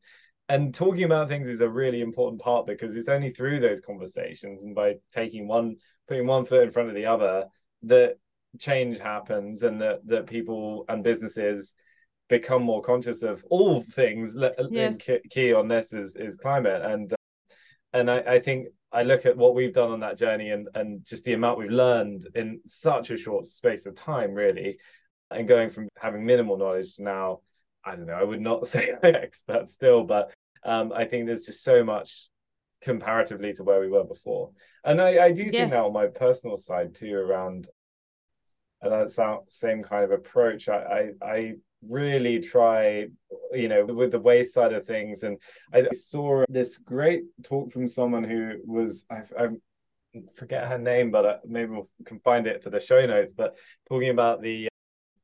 and 0.49 0.75
talking 0.75 1.05
about 1.05 1.29
things 1.29 1.49
is 1.49 1.63
a 1.63 1.69
really 1.69 2.03
important 2.03 2.41
part 2.43 2.67
because 2.67 2.97
it's 2.97 3.09
only 3.09 3.31
through 3.31 3.61
those 3.61 3.81
conversations 3.81 4.63
and 4.63 4.75
by 4.75 4.97
taking 5.13 5.49
one 5.49 5.77
putting 6.07 6.27
one 6.27 6.45
foot 6.45 6.65
in 6.65 6.71
front 6.71 6.91
of 6.91 6.95
the 6.95 7.07
other 7.07 7.47
that 7.83 8.17
change 8.59 8.99
happens 8.99 9.63
and 9.63 9.81
that 9.81 10.07
that 10.07 10.27
people 10.27 10.85
and 10.89 11.03
businesses 11.03 11.77
become 12.29 12.63
more 12.63 12.83
conscious 12.83 13.23
of 13.23 13.45
all 13.51 13.83
things 13.83 14.37
yes. 14.71 15.11
key 15.31 15.53
on 15.53 15.69
this 15.69 15.93
is 15.93 16.17
is 16.17 16.37
climate 16.37 16.83
and 16.83 17.13
uh, 17.13 17.17
and 17.93 18.11
I, 18.11 18.19
I 18.19 18.41
think 18.41 18.69
I 18.91 19.03
look 19.03 19.27
at 19.27 19.37
what 19.37 19.55
we've 19.55 19.73
done 19.73 19.91
on 19.91 20.01
that 20.01 20.17
journey 20.17 20.51
and 20.51 20.69
and 20.75 21.05
just 21.05 21.25
the 21.25 21.35
amount 21.35 21.59
we've 21.59 21.71
learned 21.71 22.29
in 22.35 22.61
such 22.67 23.11
a 23.11 23.19
short 23.19 23.45
space 23.45 23.87
of 23.87 23.95
time 23.95 24.33
really 24.33 24.79
and 25.31 25.49
going 25.49 25.69
from 25.69 25.89
having 25.99 26.25
minimal 26.25 26.57
knowledge 26.57 26.97
to 26.97 27.03
now 27.03 27.41
I 27.85 27.97
don't 27.97 28.07
know 28.07 28.15
I 28.15 28.25
would 28.25 28.41
not 28.41 28.67
say 28.69 28.95
I'm 29.03 29.15
expert 29.15 29.69
still 29.71 30.05
but 30.05 30.33
um, 30.65 30.93
I 30.95 31.05
think 31.05 31.27
there's 31.27 31.45
just 31.45 31.63
so 31.63 31.85
much 31.85 32.31
comparatively 32.81 33.53
to 33.55 33.65
where 33.65 33.81
we 33.81 33.89
were 33.89 34.05
before 34.05 34.51
and 34.83 35.01
I, 35.01 35.27
I 35.27 35.33
do 35.33 35.43
think 35.43 35.55
yes. 35.55 35.71
that 35.71 35.85
on 35.85 35.93
my 35.93 36.07
personal 36.07 36.57
side 36.57 36.95
too 36.95 37.15
around 37.15 37.69
and 38.81 38.93
that 38.93 39.43
same 39.49 39.83
kind 39.83 40.05
of 40.05 40.11
approach 40.11 40.69
I, 40.69 41.11
I 41.23 41.27
I 41.27 41.53
really 41.91 42.41
try, 42.41 43.07
you 43.53 43.69
know, 43.69 43.85
with 43.85 44.13
the 44.13 44.21
waste 44.21 44.55
side 44.55 44.73
of 44.73 44.87
things. 44.87 45.23
And 45.23 45.39
I 45.73 45.89
saw 45.93 46.45
this 46.49 46.79
great 46.79 47.23
talk 47.43 47.73
from 47.73 47.89
someone 47.89 48.25
who 48.25 48.55
was, 48.65 49.05
I, 49.11 49.23
I 49.39 49.49
forget 50.37 50.69
her 50.69 50.79
name, 50.79 51.11
but 51.11 51.25
uh, 51.25 51.37
maybe 51.47 51.73
we 51.73 52.05
can 52.05 52.21
find 52.21 52.47
it 52.47 52.63
for 52.63 52.71
the 52.71 52.81
show 52.81 53.05
notes, 53.07 53.33
but 53.33 53.57
talking 53.89 54.11
about 54.11 54.43
the 54.43 54.69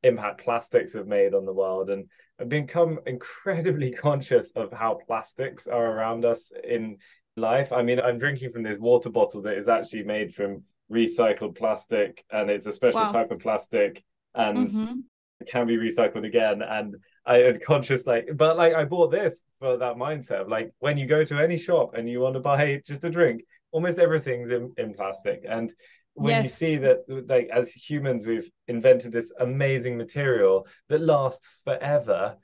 impact 0.02 0.42
plastics 0.42 0.94
have 0.94 1.06
made 1.06 1.34
on 1.34 1.44
the 1.44 1.52
world. 1.52 1.90
And 1.90 2.06
I've 2.40 2.48
become 2.48 2.98
incredibly 3.06 3.90
conscious 4.06 4.50
of 4.52 4.72
how 4.72 4.98
plastics 5.06 5.66
are 5.66 5.86
around 5.86 6.24
us 6.24 6.52
in 6.64 6.98
life. 7.36 7.72
I 7.72 7.82
mean, 7.82 8.00
I'm 8.00 8.18
drinking 8.18 8.52
from 8.52 8.62
this 8.62 8.78
water 8.78 9.10
bottle 9.10 9.42
that 9.42 9.58
is 9.58 9.68
actually 9.68 10.04
made 10.04 10.34
from 10.34 10.64
recycled 10.90 11.56
plastic 11.56 12.24
and 12.32 12.50
it's 12.50 12.66
a 12.66 12.72
special 12.72 13.02
wow. 13.02 13.12
type 13.12 13.30
of 13.30 13.38
plastic 13.38 14.02
and 14.34 14.68
mm-hmm 14.68 15.00
can 15.46 15.66
be 15.66 15.76
recycled 15.76 16.26
again 16.26 16.62
and 16.62 16.96
i 17.26 17.36
had 17.36 17.62
conscious 17.62 18.06
like 18.06 18.28
but 18.34 18.56
like 18.56 18.74
i 18.74 18.84
bought 18.84 19.10
this 19.10 19.42
for 19.58 19.76
that 19.76 19.96
mindset 19.96 20.42
of 20.42 20.48
like 20.48 20.70
when 20.80 20.98
you 20.98 21.06
go 21.06 21.24
to 21.24 21.38
any 21.38 21.56
shop 21.56 21.94
and 21.94 22.08
you 22.08 22.20
want 22.20 22.34
to 22.34 22.40
buy 22.40 22.80
just 22.86 23.04
a 23.04 23.10
drink 23.10 23.42
almost 23.72 23.98
everything's 23.98 24.50
in, 24.50 24.72
in 24.76 24.92
plastic 24.92 25.44
and 25.48 25.72
when 26.14 26.30
yes. 26.30 26.44
you 26.44 26.50
see 26.50 26.76
that 26.76 26.98
like 27.28 27.48
as 27.52 27.72
humans 27.72 28.26
we've 28.26 28.50
invented 28.68 29.12
this 29.12 29.32
amazing 29.40 29.96
material 29.96 30.66
that 30.88 31.00
lasts 31.00 31.62
forever 31.64 32.36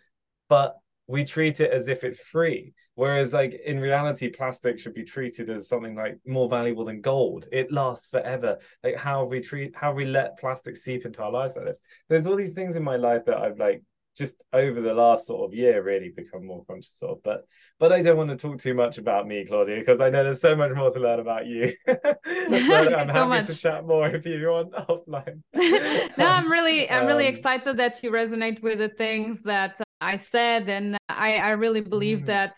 but 0.49 0.76
we 1.06 1.25
treat 1.25 1.60
it 1.60 1.70
as 1.70 1.88
if 1.88 2.04
it's 2.04 2.18
free. 2.18 2.72
Whereas 2.94 3.32
like 3.32 3.52
in 3.64 3.78
reality 3.78 4.28
plastic 4.30 4.78
should 4.78 4.94
be 4.94 5.04
treated 5.04 5.50
as 5.50 5.68
something 5.68 5.94
like 5.94 6.18
more 6.26 6.48
valuable 6.48 6.86
than 6.86 7.02
gold. 7.02 7.46
It 7.52 7.70
lasts 7.70 8.08
forever. 8.08 8.56
Like 8.82 8.96
how 8.96 9.25
we 9.25 9.40
treat 9.40 9.76
how 9.76 9.92
we 9.92 10.06
let 10.06 10.38
plastic 10.38 10.76
seep 10.76 11.04
into 11.04 11.22
our 11.22 11.30
lives 11.30 11.56
like 11.56 11.66
this. 11.66 11.80
There's 12.08 12.26
all 12.26 12.36
these 12.36 12.54
things 12.54 12.75
in 12.75 12.82
my 12.82 12.96
life 12.96 13.26
that 13.26 13.36
i've 13.36 13.58
like 13.58 13.82
just 14.16 14.42
over 14.54 14.80
the 14.80 14.94
last 14.94 15.26
sort 15.26 15.44
of 15.44 15.52
year 15.54 15.82
really 15.82 16.10
become 16.16 16.46
more 16.46 16.64
conscious 16.64 16.98
of. 17.02 17.18
But 17.22 17.46
but 17.78 17.92
i 17.92 18.00
don't 18.00 18.16
want 18.16 18.30
to 18.30 18.36
talk 18.36 18.58
too 18.58 18.72
much 18.72 18.96
about 18.96 19.26
me 19.26 19.44
claudia 19.44 19.78
because 19.78 20.00
i 20.00 20.08
know 20.08 20.25
there's 20.25 20.40
so 20.40 20.56
much 20.56 20.72
more 20.75 20.90
to 20.90 20.98
learn 20.98 21.20
about 21.20 21.46
you. 21.46 21.75
I'm 21.86 23.06
so 23.06 23.12
happy 23.12 23.28
much. 23.28 23.46
to 23.48 23.54
chat 23.54 23.86
more 23.86 24.08
if 24.08 24.25
you 24.25 24.48
want 24.48 24.72
offline. 24.88 25.42
No 26.16 26.26
i'm 26.26 26.50
really 26.50 26.88
i'm 26.90 27.06
really 27.06 27.26
um, 27.26 27.34
excited 27.34 27.76
that 27.76 28.02
you 28.02 28.10
resonate 28.10 28.62
with 28.62 28.78
the 28.78 28.88
things 28.88 29.42
that 29.42 29.78
I 30.00 30.17
said, 30.17 30.69
and 30.69 30.97
I, 31.09 31.37
I 31.37 31.50
really 31.50 31.81
believe 31.81 32.21
mm. 32.21 32.26
that 32.26 32.57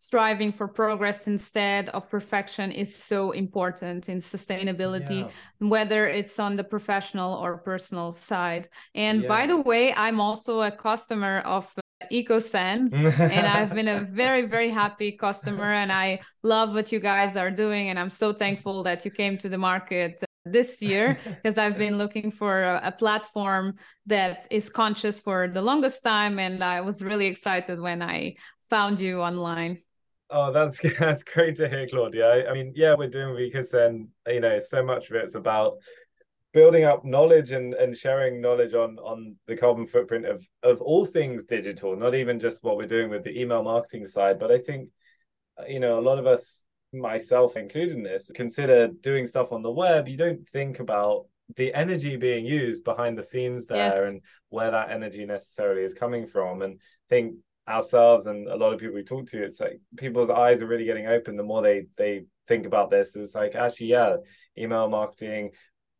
striving 0.00 0.50
for 0.50 0.66
progress 0.66 1.26
instead 1.26 1.90
of 1.90 2.08
perfection 2.08 2.72
is 2.72 2.94
so 2.94 3.32
important 3.32 4.08
in 4.08 4.18
sustainability, 4.18 5.20
yeah. 5.20 5.68
whether 5.68 6.08
it's 6.08 6.38
on 6.38 6.56
the 6.56 6.64
professional 6.64 7.34
or 7.34 7.58
personal 7.58 8.10
side. 8.10 8.66
And 8.94 9.22
yeah. 9.22 9.28
by 9.28 9.46
the 9.46 9.58
way, 9.58 9.92
I'm 9.92 10.18
also 10.18 10.62
a 10.62 10.70
customer 10.70 11.40
of 11.40 11.70
EcoSend, 12.10 12.94
and 12.94 13.46
I've 13.46 13.74
been 13.74 13.88
a 13.88 14.00
very, 14.10 14.46
very 14.46 14.70
happy 14.70 15.12
customer, 15.12 15.70
and 15.70 15.92
I 15.92 16.20
love 16.42 16.72
what 16.72 16.90
you 16.92 16.98
guys 16.98 17.36
are 17.36 17.50
doing, 17.50 17.90
and 17.90 17.98
I'm 17.98 18.10
so 18.10 18.32
thankful 18.32 18.82
that 18.84 19.04
you 19.04 19.10
came 19.10 19.36
to 19.38 19.50
the 19.50 19.58
market 19.58 20.24
this 20.44 20.80
year 20.82 21.18
because 21.24 21.58
I've 21.58 21.78
been 21.78 21.98
looking 21.98 22.30
for 22.30 22.62
a, 22.62 22.80
a, 22.84 22.92
platform 22.92 23.76
that 24.06 24.46
is 24.50 24.68
conscious 24.68 25.18
for 25.18 25.48
the 25.48 25.62
longest 25.62 26.02
time, 26.02 26.38
and 26.38 26.62
I 26.64 26.80
was 26.80 27.02
really 27.02 27.26
excited 27.26 27.78
when 27.80 28.02
I 28.02 28.36
found 28.68 29.00
you 29.00 29.20
online. 29.20 29.82
Oh, 30.30 30.52
that's 30.52 30.80
that's 30.98 31.22
great 31.22 31.56
to 31.56 31.68
hear, 31.68 31.86
Claudia. 31.86 32.26
I, 32.26 32.50
I 32.50 32.54
mean, 32.54 32.72
yeah, 32.74 32.94
we're 32.94 33.08
doing 33.08 33.36
because 33.36 33.70
then 33.70 34.08
you 34.26 34.40
know 34.40 34.58
so 34.58 34.82
much 34.82 35.10
of 35.10 35.16
it's 35.16 35.34
about 35.34 35.74
building 36.52 36.84
up 36.84 37.04
knowledge 37.04 37.52
and, 37.52 37.74
and 37.74 37.96
sharing 37.96 38.40
knowledge 38.40 38.74
on 38.74 38.98
on 38.98 39.36
the 39.46 39.56
carbon 39.56 39.86
footprint 39.86 40.26
of 40.26 40.46
of 40.62 40.80
all 40.80 41.04
things 41.04 41.44
digital, 41.44 41.96
not 41.96 42.14
even 42.14 42.38
just 42.38 42.64
what 42.64 42.76
we're 42.76 42.86
doing 42.86 43.10
with 43.10 43.24
the 43.24 43.38
email 43.38 43.62
marketing 43.62 44.06
side, 44.06 44.38
but 44.38 44.50
I 44.50 44.58
think 44.58 44.88
you 45.68 45.80
know 45.80 45.98
a 45.98 46.00
lot 46.00 46.18
of 46.18 46.26
us 46.26 46.62
myself 46.92 47.56
included 47.56 47.96
in 47.96 48.02
this, 48.02 48.30
consider 48.34 48.88
doing 48.88 49.26
stuff 49.26 49.52
on 49.52 49.62
the 49.62 49.70
web, 49.70 50.08
you 50.08 50.16
don't 50.16 50.48
think 50.48 50.80
about 50.80 51.26
the 51.56 51.72
energy 51.74 52.16
being 52.16 52.44
used 52.44 52.84
behind 52.84 53.18
the 53.18 53.22
scenes 53.22 53.66
there 53.66 54.02
yes. 54.02 54.08
and 54.08 54.20
where 54.48 54.70
that 54.70 54.90
energy 54.90 55.24
necessarily 55.24 55.82
is 55.82 55.94
coming 55.94 56.26
from. 56.26 56.62
And 56.62 56.80
think 57.08 57.34
ourselves 57.68 58.26
and 58.26 58.48
a 58.48 58.56
lot 58.56 58.72
of 58.72 58.80
people 58.80 58.94
we 58.94 59.02
talk 59.02 59.26
to, 59.28 59.42
it's 59.42 59.60
like 59.60 59.80
people's 59.96 60.30
eyes 60.30 60.62
are 60.62 60.66
really 60.66 60.84
getting 60.84 61.06
open 61.06 61.36
the 61.36 61.42
more 61.42 61.62
they 61.62 61.86
they 61.96 62.24
think 62.46 62.66
about 62.66 62.90
this. 62.90 63.16
It's 63.16 63.34
like 63.34 63.54
actually, 63.54 63.88
yeah, 63.88 64.16
email 64.58 64.88
marketing, 64.88 65.50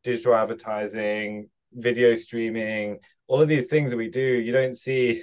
digital 0.03 0.35
advertising, 0.35 1.49
video 1.73 2.15
streaming, 2.15 2.99
all 3.27 3.41
of 3.41 3.49
these 3.49 3.67
things 3.67 3.91
that 3.91 3.97
we 3.97 4.09
do, 4.09 4.21
you 4.21 4.53
don't 4.53 4.77
see 4.77 5.23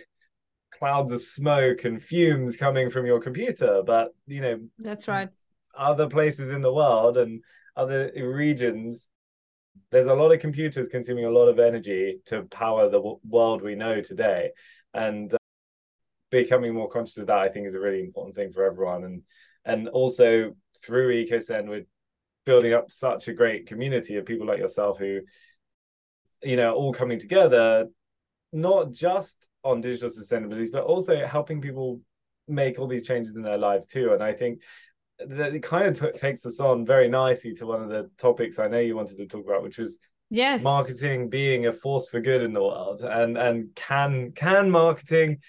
clouds 0.72 1.12
of 1.12 1.22
smoke 1.22 1.86
and 1.86 2.02
fumes 2.02 2.56
coming 2.56 2.90
from 2.90 3.06
your 3.06 3.20
computer 3.20 3.82
but 3.86 4.10
you 4.28 4.42
know 4.42 4.60
that's 4.78 5.08
right 5.08 5.30
other 5.78 6.08
places 6.08 6.50
in 6.50 6.62
the 6.62 6.74
world 6.74 7.18
and 7.18 7.44
other 7.76 8.12
regions 8.16 9.10
there's 9.92 10.08
a 10.08 10.14
lot 10.14 10.32
of 10.32 10.40
computers 10.40 10.88
consuming 10.88 11.26
a 11.26 11.30
lot 11.30 11.48
of 11.48 11.60
energy 11.60 12.20
to 12.26 12.44
power 12.44 12.90
the 12.90 12.98
w- 12.98 13.20
world 13.28 13.62
we 13.62 13.76
know 13.76 14.02
today. 14.02 14.52
And 14.94 15.34
uh, 15.34 15.38
becoming 16.30 16.74
more 16.74 16.90
conscious 16.90 17.18
of 17.20 17.28
that 17.28 17.38
i 17.38 17.48
think 17.48 17.66
is 17.66 17.74
a 17.74 17.80
really 17.80 18.02
important 18.02 18.36
thing 18.36 18.52
for 18.52 18.66
everyone. 18.66 19.04
And 19.06 19.22
and 19.64 19.88
also 19.88 20.56
through 20.84 21.14
ecosend 21.14 21.68
we're 21.68 21.86
building 22.46 22.74
up 22.74 22.92
such 22.92 23.28
a 23.28 23.34
great 23.34 23.66
community 23.68 24.16
of 24.16 24.26
people 24.26 24.48
like 24.48 24.60
yourself 24.60 24.98
who 24.98 25.22
you 26.44 26.56
know 26.56 26.74
all 26.74 26.94
coming 26.94 27.20
together 27.20 27.88
not 28.52 28.92
just 28.92 29.48
on 29.64 29.82
digital 29.82 30.10
sustainability 30.10 30.70
but 30.72 30.84
also 30.84 31.26
helping 31.26 31.62
people 31.62 32.02
make 32.48 32.78
all 32.78 32.88
these 32.88 33.08
changes 33.08 33.36
in 33.36 33.42
their 33.42 33.58
lives 33.58 33.86
too. 33.86 34.12
And 34.14 34.22
i 34.22 34.34
think 34.34 34.62
that 35.20 35.56
it 35.56 35.64
kind 35.64 35.88
of 35.88 36.00
t- 36.00 36.18
takes 36.18 36.46
us 36.46 36.60
on 36.60 36.86
very 36.86 37.08
nicely 37.08 37.54
to 37.56 37.66
one 37.66 37.82
of 37.82 37.90
the 37.90 38.10
topics 38.18 38.60
I 38.60 38.68
know 38.68 38.80
you 38.80 38.96
wanted 38.96 39.18
to 39.18 39.26
talk 39.26 39.46
about, 39.46 39.64
which 39.64 39.78
was 39.78 39.98
yes. 40.30 40.64
marketing 40.64 41.30
being 41.30 41.66
a 41.66 41.72
force 41.72 42.08
for 42.08 42.20
good 42.20 42.42
in 42.42 42.54
the 42.54 42.64
world 42.64 43.02
and 43.02 43.38
and 43.38 43.74
can 43.76 44.32
can 44.34 44.70
marketing 44.70 45.40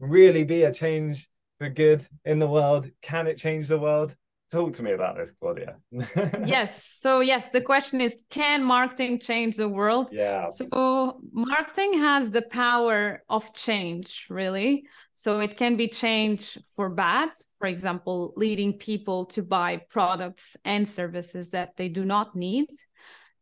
really 0.00 0.44
be 0.44 0.64
a 0.64 0.72
change 0.72 1.28
for 1.58 1.68
good 1.68 2.06
in 2.24 2.38
the 2.38 2.48
world? 2.48 2.90
Can 3.00 3.26
it 3.26 3.36
change 3.36 3.68
the 3.68 3.78
world 3.78 4.16
talk 4.52 4.74
to 4.74 4.82
me 4.82 4.92
about 4.92 5.16
this 5.16 5.32
claudia. 5.32 5.76
Yes. 6.46 6.70
So 7.00 7.20
yes 7.20 7.50
the 7.50 7.60
question 7.60 8.00
is 8.00 8.14
can 8.28 8.62
marketing 8.62 9.18
change 9.18 9.56
the 9.56 9.68
world? 9.68 10.10
Yeah. 10.12 10.46
So 10.48 11.20
marketing 11.32 11.98
has 11.98 12.30
the 12.30 12.42
power 12.42 13.22
of 13.28 13.52
change 13.54 14.26
really. 14.28 14.84
So 15.14 15.40
it 15.40 15.56
can 15.56 15.76
be 15.76 15.88
change 15.88 16.58
for 16.76 16.90
bad 16.90 17.30
for 17.58 17.66
example 17.66 18.34
leading 18.36 18.74
people 18.74 19.26
to 19.34 19.42
buy 19.42 19.80
products 19.88 20.56
and 20.64 20.86
services 20.86 21.50
that 21.50 21.70
they 21.78 21.88
do 21.88 22.04
not 22.04 22.36
need 22.36 22.68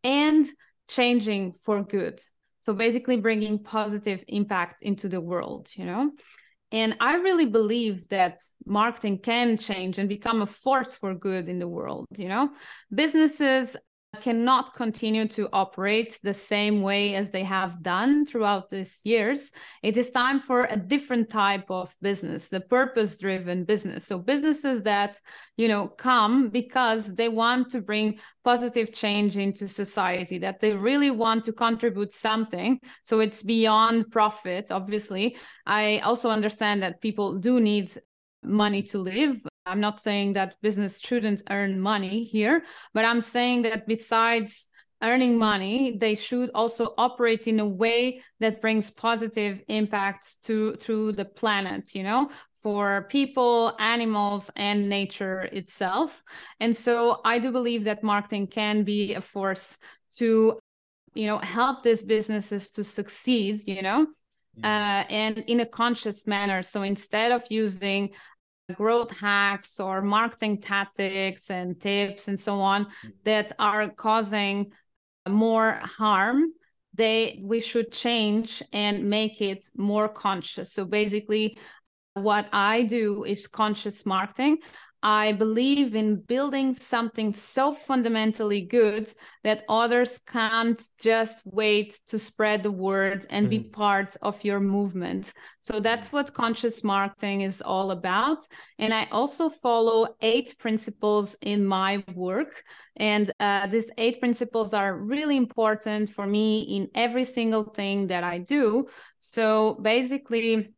and 0.04 0.44
changing 0.88 1.54
for 1.64 1.82
good. 1.82 2.20
So 2.60 2.72
basically 2.72 3.16
bringing 3.16 3.64
positive 3.64 4.22
impact 4.28 4.82
into 4.82 5.08
the 5.08 5.20
world 5.20 5.70
you 5.74 5.86
know 5.86 6.12
and 6.72 6.96
i 7.00 7.16
really 7.16 7.46
believe 7.46 8.08
that 8.08 8.40
marketing 8.66 9.18
can 9.18 9.56
change 9.56 9.98
and 9.98 10.08
become 10.08 10.42
a 10.42 10.46
force 10.46 10.96
for 10.96 11.14
good 11.14 11.48
in 11.48 11.58
the 11.58 11.68
world 11.68 12.06
you 12.16 12.28
know? 12.28 12.50
Businesses 12.94 13.76
cannot 14.20 14.74
continue 14.74 15.26
to 15.28 15.48
operate 15.52 16.18
the 16.22 16.34
same 16.34 16.82
way 16.82 17.14
as 17.14 17.30
they 17.30 17.44
have 17.44 17.82
done 17.82 18.26
throughout 18.26 18.70
these 18.70 19.00
years. 19.04 19.52
It 19.82 19.96
is 19.96 20.10
time 20.10 20.40
for 20.40 20.64
a 20.64 20.76
different 20.76 21.30
type 21.30 21.70
of 21.70 21.94
business, 22.02 22.48
the 22.48 22.60
purpose 22.60 23.16
driven 23.16 23.64
business. 23.64 24.06
So 24.06 24.18
businesses 24.18 24.82
that, 24.82 25.20
you 25.56 25.68
know, 25.68 25.88
come 25.88 26.48
because 26.48 27.14
they 27.14 27.28
want 27.28 27.70
to 27.70 27.80
bring 27.80 28.18
positive 28.44 28.92
change 28.92 29.36
into 29.36 29.68
society, 29.68 30.38
that 30.38 30.60
they 30.60 30.74
really 30.74 31.10
want 31.10 31.44
to 31.44 31.52
contribute 31.52 32.14
something. 32.14 32.80
So 33.02 33.20
it's 33.20 33.42
beyond 33.42 34.10
profit, 34.10 34.70
obviously. 34.70 35.36
I 35.66 35.98
also 36.00 36.30
understand 36.30 36.82
that 36.82 37.00
people 37.00 37.38
do 37.38 37.60
need 37.60 37.92
money 38.42 38.82
to 38.82 38.98
live 38.98 39.46
I'm 39.66 39.80
not 39.80 40.00
saying 40.00 40.34
that 40.34 40.56
business 40.62 41.00
shouldn't 41.00 41.42
earn 41.50 41.80
money 41.80 42.24
here, 42.24 42.64
but 42.94 43.04
I'm 43.04 43.20
saying 43.20 43.62
that 43.62 43.86
besides 43.86 44.66
earning 45.02 45.38
money, 45.38 45.96
they 45.98 46.14
should 46.14 46.50
also 46.54 46.94
operate 46.98 47.46
in 47.46 47.60
a 47.60 47.66
way 47.66 48.20
that 48.40 48.60
brings 48.60 48.90
positive 48.90 49.60
impact 49.68 50.42
to 50.44 50.76
to 50.76 51.12
the 51.12 51.24
planet, 51.24 51.94
you 51.94 52.02
know, 52.02 52.30
for 52.62 53.06
people, 53.08 53.74
animals, 53.78 54.50
and 54.56 54.88
nature 54.88 55.42
itself. 55.52 56.22
And 56.60 56.76
so 56.76 57.20
I 57.24 57.38
do 57.38 57.50
believe 57.50 57.84
that 57.84 58.02
marketing 58.02 58.48
can 58.48 58.84
be 58.84 59.14
a 59.14 59.20
force 59.20 59.78
to, 60.16 60.58
you 61.14 61.26
know, 61.26 61.38
help 61.38 61.82
these 61.82 62.02
businesses 62.02 62.70
to 62.72 62.84
succeed, 62.84 63.62
you 63.66 63.80
know, 63.80 64.06
mm. 64.58 64.64
uh, 64.64 65.04
and 65.08 65.38
in 65.38 65.60
a 65.60 65.66
conscious 65.66 66.26
manner. 66.26 66.62
So 66.62 66.82
instead 66.82 67.32
of 67.32 67.42
using 67.48 68.10
growth 68.74 69.10
hacks 69.12 69.80
or 69.80 70.02
marketing 70.02 70.60
tactics 70.60 71.50
and 71.50 71.80
tips 71.80 72.28
and 72.28 72.38
so 72.38 72.60
on 72.60 72.84
mm-hmm. 72.84 73.08
that 73.24 73.52
are 73.58 73.88
causing 73.88 74.70
more 75.28 75.72
harm 75.72 76.52
they 76.94 77.40
we 77.42 77.60
should 77.60 77.92
change 77.92 78.62
and 78.72 79.08
make 79.08 79.40
it 79.40 79.68
more 79.76 80.08
conscious 80.08 80.72
so 80.72 80.84
basically 80.84 81.56
what 82.14 82.48
i 82.52 82.82
do 82.82 83.24
is 83.24 83.46
conscious 83.46 84.04
marketing 84.04 84.58
I 85.02 85.32
believe 85.32 85.94
in 85.94 86.16
building 86.16 86.74
something 86.74 87.32
so 87.32 87.74
fundamentally 87.74 88.60
good 88.60 89.12
that 89.44 89.64
others 89.68 90.18
can't 90.18 90.80
just 91.00 91.42
wait 91.44 91.98
to 92.08 92.18
spread 92.18 92.62
the 92.62 92.70
word 92.70 93.26
and 93.30 93.46
mm. 93.46 93.50
be 93.50 93.60
part 93.60 94.16
of 94.20 94.44
your 94.44 94.60
movement. 94.60 95.32
So 95.60 95.80
that's 95.80 96.12
what 96.12 96.34
conscious 96.34 96.84
marketing 96.84 97.40
is 97.42 97.62
all 97.62 97.92
about. 97.92 98.46
And 98.78 98.92
I 98.92 99.08
also 99.10 99.48
follow 99.48 100.16
eight 100.20 100.58
principles 100.58 101.34
in 101.40 101.64
my 101.64 102.04
work. 102.14 102.62
And 102.96 103.30
uh, 103.40 103.66
these 103.68 103.90
eight 103.96 104.20
principles 104.20 104.74
are 104.74 104.94
really 104.96 105.36
important 105.36 106.10
for 106.10 106.26
me 106.26 106.60
in 106.62 106.88
every 106.94 107.24
single 107.24 107.64
thing 107.64 108.08
that 108.08 108.24
I 108.24 108.38
do. 108.38 108.88
So 109.18 109.78
basically, 109.80 110.74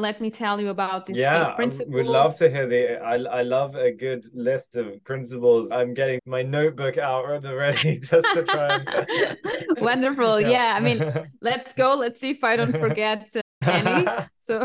let 0.00 0.20
me 0.20 0.30
tell 0.30 0.60
you 0.60 0.68
about 0.68 1.06
these 1.06 1.18
yeah, 1.18 1.52
principles. 1.52 1.88
Um, 1.88 1.94
we'd 1.94 2.06
love 2.06 2.36
to 2.38 2.50
hear 2.50 2.66
the. 2.66 3.00
I 3.02 3.14
I 3.14 3.42
love 3.42 3.74
a 3.74 3.92
good 3.92 4.24
list 4.34 4.76
of 4.76 5.02
principles. 5.04 5.72
I'm 5.72 5.94
getting 5.94 6.20
my 6.26 6.42
notebook 6.42 6.98
out 6.98 7.24
ready 7.42 7.98
just 8.10 8.26
to 8.34 8.42
try. 8.44 8.80
And... 8.86 9.38
Wonderful. 9.80 10.40
Yeah. 10.40 10.48
yeah. 10.48 10.74
I 10.76 10.80
mean, 10.80 11.30
let's 11.40 11.72
go. 11.74 11.94
Let's 11.94 12.20
see 12.20 12.30
if 12.30 12.44
I 12.44 12.56
don't 12.56 12.76
forget 12.78 13.30
any. 13.62 14.06
so, 14.38 14.60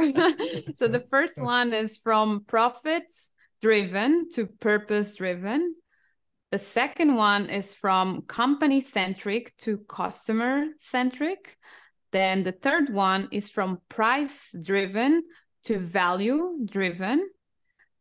so 0.76 0.88
the 0.88 1.04
first 1.10 1.42
one 1.42 1.74
is 1.74 1.98
from 1.98 2.44
profits 2.46 3.32
driven 3.62 4.30
to 4.32 4.48
purpose 4.48 5.16
driven. 5.16 5.76
The 6.52 6.60
second 6.60 7.16
one 7.16 7.50
is 7.50 7.74
from 7.74 8.24
company 8.24 8.82
centric 8.82 9.56
to 9.60 9.78
customer 9.78 10.66
centric. 10.80 11.58
Then 12.12 12.44
the 12.44 12.52
third 12.52 12.94
one 12.94 13.30
is 13.32 13.50
from 13.50 13.80
price 13.88 14.54
driven 14.64 15.24
to 15.64 15.80
value 15.80 16.60
driven. 16.66 17.30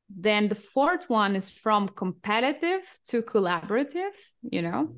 Then 0.08 0.48
the 0.48 0.56
fourth 0.56 1.08
one 1.08 1.36
is 1.36 1.48
from 1.48 1.88
competitive 1.88 2.82
to 3.08 3.22
collaborative, 3.22 4.14
you 4.42 4.62
know. 4.62 4.96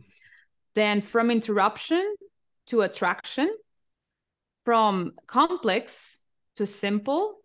Then 0.75 1.03
from 1.03 1.31
interruption 1.31 2.15
to 2.69 2.81
attraction, 2.81 3.55
from 4.65 5.13
complex 5.27 6.23
to 6.57 6.67
simple. 6.67 7.41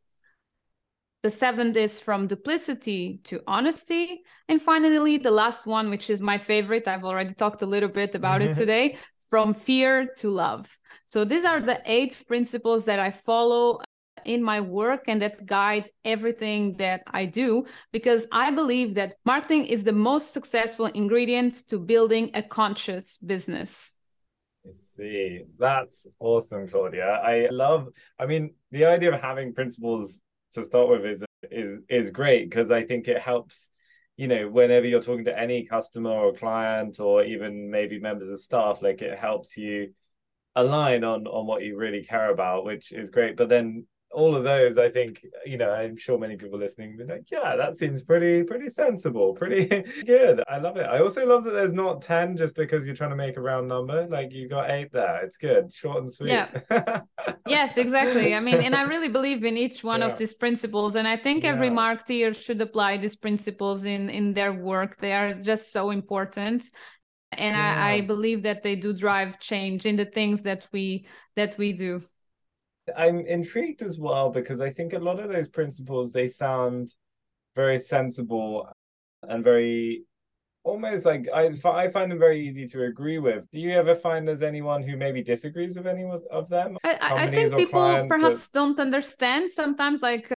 The 1.24 1.30
seventh 1.30 1.76
is 1.76 2.00
from 2.00 2.28
duplicity 2.28 3.20
to 3.26 3.42
honesty. 3.48 4.22
And 4.48 4.62
finally, 4.62 5.18
the 5.18 5.32
last 5.32 5.66
one, 5.66 5.90
which 5.90 6.10
is 6.10 6.22
my 6.22 6.38
favorite, 6.38 6.88
I've 6.88 7.04
already 7.04 7.34
talked 7.34 7.64
a 7.64 7.66
little 7.66 7.90
bit 7.90 8.16
about 8.16 8.42
it 8.42 8.56
today 8.56 8.98
from 9.30 9.54
fear 9.54 10.08
to 10.18 10.30
love. 10.30 10.78
So 11.06 11.26
these 11.26 11.46
are 11.46 11.60
the 11.60 11.82
eight 11.86 12.24
principles 12.28 12.86
that 12.86 13.00
I 13.00 13.12
follow 13.12 13.82
in 14.26 14.44
my 14.44 14.60
work 14.60 15.04
and 15.08 15.22
that 15.22 15.46
guide 15.46 15.90
everything 16.04 16.76
that 16.78 17.04
I 17.08 17.26
do 17.26 17.66
because 17.92 18.28
I 18.32 18.52
believe 18.52 18.96
that 18.96 19.16
marketing 19.26 19.66
is 19.66 19.84
the 19.84 19.94
most 19.94 20.34
successful 20.34 20.88
ingredient 20.88 21.68
to 21.70 21.80
building 21.80 22.32
a 22.34 22.44
conscious 22.44 23.18
business. 23.18 23.94
I 24.66 24.74
see. 24.74 25.44
That's 25.58 26.08
awesome, 26.20 26.68
Claudia. 26.68 27.06
I 27.06 27.48
love 27.52 27.88
I 28.20 28.26
mean 28.26 28.54
the 28.72 28.86
idea 28.86 29.14
of 29.14 29.22
having 29.22 29.54
principles 29.54 30.20
to 30.52 30.64
start 30.64 30.90
with 30.90 31.06
is 31.06 31.24
is 31.50 31.82
is 31.90 32.12
great 32.12 32.50
because 32.50 32.70
I 32.72 32.84
think 32.84 33.08
it 33.08 33.22
helps 33.22 33.70
you 34.18 34.28
know 34.28 34.50
whenever 34.50 34.86
you're 34.86 35.02
talking 35.02 35.26
to 35.26 35.40
any 35.40 35.64
customer 35.64 36.10
or 36.10 36.34
client 36.34 37.00
or 37.00 37.24
even 37.24 37.70
maybe 37.70 38.00
members 38.00 38.30
of 38.30 38.40
staff 38.40 38.82
like 38.82 39.02
it 39.02 39.18
helps 39.18 39.56
you 39.56 39.94
align 40.56 41.04
on 41.04 41.28
on 41.28 41.46
what 41.46 41.64
you 41.64 41.78
really 41.78 42.04
care 42.04 42.32
about 42.32 42.66
which 42.66 42.92
is 42.92 43.12
great. 43.12 43.38
But 43.38 43.48
then 43.48 43.86
all 44.12 44.36
of 44.36 44.44
those 44.44 44.78
i 44.78 44.90
think 44.90 45.26
you 45.46 45.58
know 45.58 45.72
i'm 45.72 45.98
sure 45.98 46.18
many 46.18 46.36
people 46.36 46.58
listening 46.58 46.96
be 46.96 47.04
like 47.04 47.30
yeah 47.30 47.56
that 47.56 47.78
seems 47.78 48.02
pretty 48.02 48.44
pretty 48.44 48.70
sensible 48.70 49.34
pretty 49.34 49.68
good. 50.06 50.44
I 50.48 50.58
love 50.58 50.78
it. 50.78 50.86
I 50.86 51.00
also 51.00 51.26
love 51.26 51.44
that 51.46 51.52
there's 51.52 51.74
not 51.74 52.02
10 52.02 52.38
just 52.38 52.56
because 52.56 52.86
you're 52.86 52.96
trying 52.96 53.12
to 53.12 53.16
make 53.16 53.38
a 53.38 53.42
round 53.42 53.68
number. 53.68 54.08
Like 54.08 54.34
you 54.34 54.48
got 54.48 54.70
eight 54.70 54.92
there. 54.92 55.24
It's 55.24 55.38
good. 55.38 55.72
Short 55.72 56.00
and 56.00 56.12
sweet. 56.12 56.32
Yeah. 56.32 57.02
Yes 57.48 57.78
exactly. 57.78 58.36
I 58.36 58.42
mean 58.42 58.56
and 58.56 58.76
i 58.76 58.82
really 58.82 59.08
believe 59.08 59.46
in 59.46 59.56
each 59.56 59.82
one 59.82 60.02
yeah. 60.02 60.08
of 60.08 60.18
these 60.18 60.34
principles 60.34 60.96
and 60.98 61.08
i 61.08 61.16
think 61.16 61.44
yeah. 61.44 61.52
every 61.52 61.70
marketer 61.70 62.36
should 62.36 62.62
apply 62.62 62.98
these 62.98 63.16
principles 63.16 63.86
in 63.86 64.10
in 64.10 64.34
their 64.34 64.52
work. 64.52 65.00
They 65.00 65.14
are 65.14 65.34
just 65.34 65.72
so 65.72 65.92
important 65.92 66.70
and 67.32 67.56
yeah. 67.56 67.86
I, 67.86 67.94
I 67.94 68.02
believe 68.02 68.44
that 68.44 68.64
they 68.64 68.76
do 68.76 68.92
drive 68.92 69.40
change 69.40 69.86
in 69.86 69.96
the 69.96 70.06
things 70.06 70.44
that 70.44 70.68
we 70.74 71.06
that 71.38 71.58
we 71.58 71.72
do 71.72 72.02
I'm 72.96 73.20
intrigued 73.26 73.82
as 73.82 74.00
well 74.00 74.30
because 74.30 74.62
I 74.62 74.70
think 74.70 74.94
a 74.94 75.00
lot 75.00 75.20
of 75.20 75.30
those 75.30 75.50
principles 75.50 76.12
they 76.12 76.28
sound 76.28 76.94
very 77.56 77.80
sensible 77.80 78.70
and 79.24 79.44
very 79.44 80.04
almost 80.64 81.06
like 81.06 81.28
I 81.34 81.52
I 81.66 81.90
find 81.90 82.12
them 82.12 82.20
very 82.20 82.40
easy 82.48 82.66
to 82.68 82.84
agree 82.84 83.20
with. 83.20 83.50
Do 83.52 83.60
you 83.60 83.72
ever 83.72 83.96
find 83.96 84.28
there's 84.28 84.44
anyone 84.44 84.84
who 84.84 84.98
maybe 84.98 85.22
disagrees 85.24 85.76
with 85.76 85.88
any 85.88 86.06
of 86.32 86.50
them? 86.50 86.78
I, 86.84 86.98
I 87.02 87.28
think 87.32 87.56
people 87.56 88.06
perhaps 88.08 88.48
that... 88.48 88.54
don't 88.54 88.80
understand 88.80 89.50
sometimes 89.50 90.02
like 90.02 90.32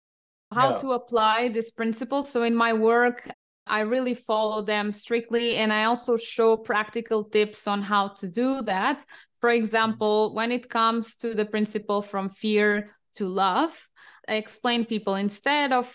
how 0.53 0.77
to 0.77 0.93
apply 0.93 1.49
these 1.49 1.71
principles. 1.71 2.31
So 2.31 2.43
in 2.45 2.55
my 2.55 2.73
work, 2.73 3.29
I 3.69 3.81
really 3.81 4.15
follow 4.15 4.63
them 4.63 4.93
strictly 4.93 5.57
and 5.57 5.73
I 5.73 5.85
also 5.85 6.17
show 6.17 6.57
practical 6.57 7.25
tips 7.25 7.67
on 7.67 7.83
how 7.83 8.09
to 8.19 8.29
do 8.29 8.63
that. 8.63 9.05
For 9.37 9.51
example, 9.51 10.35
when 10.35 10.53
it 10.53 10.69
comes 10.69 11.17
to 11.17 11.35
the 11.35 11.45
principle 11.45 12.03
from 12.03 12.31
fear 12.31 12.97
to 13.15 13.27
love, 13.27 13.89
I 14.29 14.35
explain 14.35 14.85
people 14.85 15.15
instead 15.15 15.73
of 15.73 15.95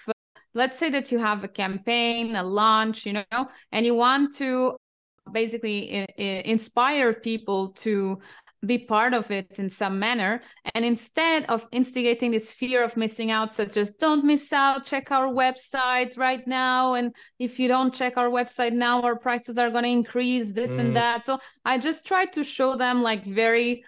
let's 0.53 0.77
say 0.77 0.89
that 0.91 1.11
you 1.11 1.17
have 1.19 1.43
a 1.43 1.47
campaign, 1.47 2.35
a 2.35 2.43
launch, 2.43 3.05
you 3.05 3.13
know, 3.13 3.47
and 3.71 3.85
you 3.85 3.95
want 3.95 4.35
to 4.35 4.75
basically 5.31 5.89
eh, 5.91 6.05
eh, 6.17 6.41
inspire 6.45 7.13
people 7.13 7.69
to 7.69 8.19
be 8.65 8.77
part 8.77 9.13
of 9.13 9.29
it 9.31 9.59
in 9.59 9.69
some 9.69 9.99
manner. 9.99 10.41
And 10.73 10.85
instead 10.85 11.45
of 11.45 11.67
instigating 11.71 12.31
this 12.31 12.51
fear 12.51 12.83
of 12.83 12.97
missing 12.97 13.31
out, 13.31 13.53
such 13.53 13.77
as 13.77 13.91
don't 13.91 14.23
miss 14.25 14.51
out, 14.53 14.85
check 14.85 15.11
our 15.11 15.27
website 15.27 16.17
right 16.17 16.45
now. 16.47 16.93
And 16.93 17.13
if 17.39 17.59
you 17.59 17.67
don't 17.67 17.93
check 17.93 18.17
our 18.17 18.29
website 18.29 18.73
now, 18.73 19.01
our 19.01 19.15
prices 19.15 19.57
are 19.57 19.69
going 19.69 19.83
to 19.83 19.89
increase 19.89 20.53
this 20.53 20.73
mm. 20.73 20.79
and 20.79 20.95
that. 20.95 21.25
So 21.25 21.39
I 21.65 21.77
just 21.77 22.05
try 22.05 22.25
to 22.25 22.43
show 22.43 22.75
them 22.75 23.01
like 23.01 23.25
very 23.25 23.83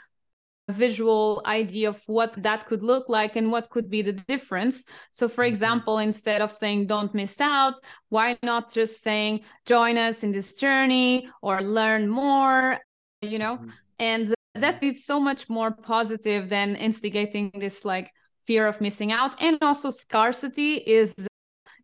visual 0.70 1.42
idea 1.46 1.90
of 1.90 2.02
what 2.08 2.34
that 2.42 2.66
could 2.66 2.82
look 2.82 3.08
like 3.08 3.36
and 3.36 3.52
what 3.52 3.70
could 3.70 3.90
be 3.90 4.02
the 4.02 4.14
difference. 4.14 4.86
So, 5.12 5.28
for 5.28 5.44
mm-hmm. 5.44 5.50
example, 5.50 6.00
instead 6.00 6.42
of 6.42 6.52
saying 6.52 6.88
don't 6.88 7.14
miss 7.14 7.40
out, 7.40 7.80
why 8.10 8.38
not 8.44 8.74
just 8.74 9.02
saying 9.02 9.42
join 9.66 9.98
us 9.98 10.24
in 10.24 10.32
this 10.32 10.54
journey 10.54 11.30
or 11.42 11.62
learn 11.62 12.10
more, 12.10 12.80
you 13.22 13.40
know? 13.40 13.58
Mm-hmm. 13.58 13.70
And 14.00 14.35
that 14.56 14.82
is 14.82 15.06
so 15.06 15.20
much 15.20 15.50
more 15.50 15.72
positive 15.72 16.50
than 16.50 16.76
instigating 16.76 17.52
this 17.56 17.86
like 17.86 18.12
fear 18.48 18.68
of 18.68 18.82
missing 18.82 19.12
out 19.12 19.36
and 19.42 19.58
also 19.62 19.90
scarcity 19.90 20.76
is 20.76 21.14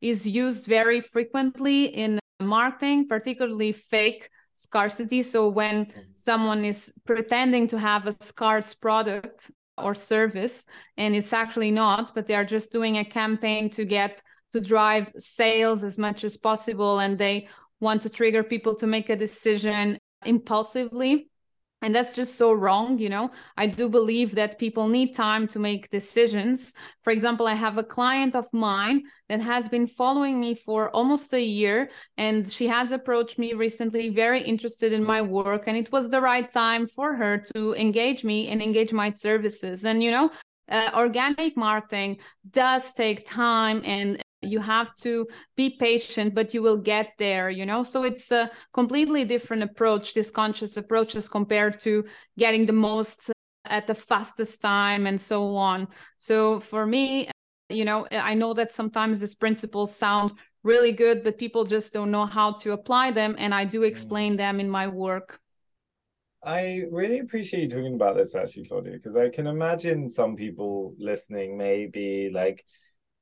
is 0.01 0.27
used 0.27 0.65
very 0.65 1.01
frequently 1.01 1.85
in 1.85 2.19
marketing 2.39 3.07
particularly 3.07 3.71
fake 3.71 4.29
scarcity 4.53 5.23
so 5.23 5.49
when 5.49 5.85
mm-hmm. 5.85 5.99
someone 6.15 6.65
is 6.65 6.91
pretending 7.05 7.67
to 7.67 7.77
have 7.77 8.07
a 8.07 8.11
scarce 8.11 8.73
product 8.73 9.51
or 9.77 9.95
service 9.95 10.65
and 10.97 11.15
it's 11.15 11.33
actually 11.33 11.71
not 11.71 12.13
but 12.13 12.27
they 12.27 12.35
are 12.35 12.45
just 12.45 12.71
doing 12.71 12.97
a 12.97 13.05
campaign 13.05 13.69
to 13.69 13.85
get 13.85 14.21
to 14.53 14.59
drive 14.59 15.11
sales 15.17 15.83
as 15.83 15.97
much 15.97 16.23
as 16.23 16.37
possible 16.37 16.99
and 16.99 17.17
they 17.17 17.47
want 17.79 18.01
to 18.01 18.09
trigger 18.09 18.43
people 18.43 18.75
to 18.75 18.85
make 18.85 19.09
a 19.09 19.15
decision 19.15 19.97
impulsively 20.25 21.30
and 21.81 21.93
that's 21.93 22.13
just 22.13 22.35
so 22.35 22.53
wrong 22.53 22.97
you 22.97 23.09
know? 23.09 23.31
I 23.57 23.67
do 23.67 23.89
believe 23.89 24.35
that 24.35 24.59
people 24.59 24.87
need 24.87 25.13
time 25.13 25.47
to 25.49 25.59
make 25.59 25.89
decisions. 25.89 26.73
For 27.03 27.11
example 27.11 27.47
i 27.47 27.53
have 27.53 27.77
a 27.77 27.83
client 27.83 28.35
of 28.35 28.45
mine 28.53 29.03
that 29.29 29.41
has 29.41 29.67
been 29.67 29.87
following 29.87 30.39
me 30.39 30.55
for 30.55 30.89
almost 30.89 31.33
a 31.33 31.41
year 31.41 31.89
and 32.17 32.49
she 32.51 32.67
has 32.67 32.91
approached 32.91 33.37
me 33.39 33.53
recently 33.53 34.09
very 34.09 34.41
interested 34.41 34.93
in 34.93 35.03
my 35.03 35.21
work 35.21 35.63
and 35.67 35.77
it 35.77 35.91
was 35.91 36.09
the 36.09 36.21
right 36.21 36.51
time 36.51 36.87
for 36.87 37.15
her 37.15 37.37
to 37.53 37.73
engage 37.75 38.23
me 38.23 38.49
and 38.49 38.61
engage 38.61 38.93
my 38.93 39.09
services. 39.09 39.85
And 39.85 40.03
you 40.03 40.11
know 40.11 40.31
uh, 40.71 40.89
organic 40.95 41.57
marketing 41.57 42.17
does 42.51 42.93
take 42.93 43.25
time 43.25 43.81
and 43.83 44.21
you 44.41 44.59
have 44.59 44.93
to 44.95 45.27
be 45.55 45.77
patient 45.77 46.33
but 46.33 46.53
you 46.53 46.61
will 46.61 46.77
get 46.77 47.13
there 47.17 47.49
you 47.49 47.65
know? 47.65 47.83
So 47.83 48.03
it's 48.03 48.31
a 48.31 48.49
completely 48.73 49.25
different 49.25 49.63
approach 49.63 50.13
this 50.13 50.31
conscious 50.31 50.77
approach 50.77 51.15
as 51.15 51.29
compared 51.29 51.79
to 51.81 52.05
getting 52.37 52.65
the 52.65 52.73
most 52.73 53.31
at 53.65 53.87
the 53.87 53.95
fastest 53.95 54.61
time 54.61 55.07
and 55.07 55.19
so 55.21 55.55
on. 55.55 55.87
So 56.17 56.59
for 56.59 56.85
me 56.85 57.29
you 57.71 57.85
know 57.85 58.07
i 58.11 58.33
know 58.33 58.53
that 58.53 58.71
sometimes 58.71 59.19
these 59.19 59.35
principles 59.35 59.95
sound 59.95 60.33
really 60.63 60.91
good 60.91 61.23
but 61.23 61.37
people 61.37 61.63
just 61.63 61.93
don't 61.93 62.11
know 62.11 62.25
how 62.25 62.51
to 62.51 62.73
apply 62.73 63.11
them 63.11 63.35
and 63.37 63.53
i 63.53 63.65
do 63.65 63.81
mm. 63.81 63.87
explain 63.87 64.35
them 64.35 64.59
in 64.59 64.69
my 64.69 64.87
work. 64.87 65.39
I 66.43 66.85
really 66.89 67.19
appreciate 67.19 67.61
you 67.61 67.69
talking 67.69 67.93
about 67.93 68.15
this 68.15 68.33
actually, 68.33 68.65
Claudia, 68.65 68.93
because 68.93 69.15
I 69.15 69.29
can 69.29 69.45
imagine 69.45 70.09
some 70.09 70.35
people 70.35 70.95
listening 70.97 71.55
may 71.55 71.85
be 71.85 72.31
like, 72.33 72.65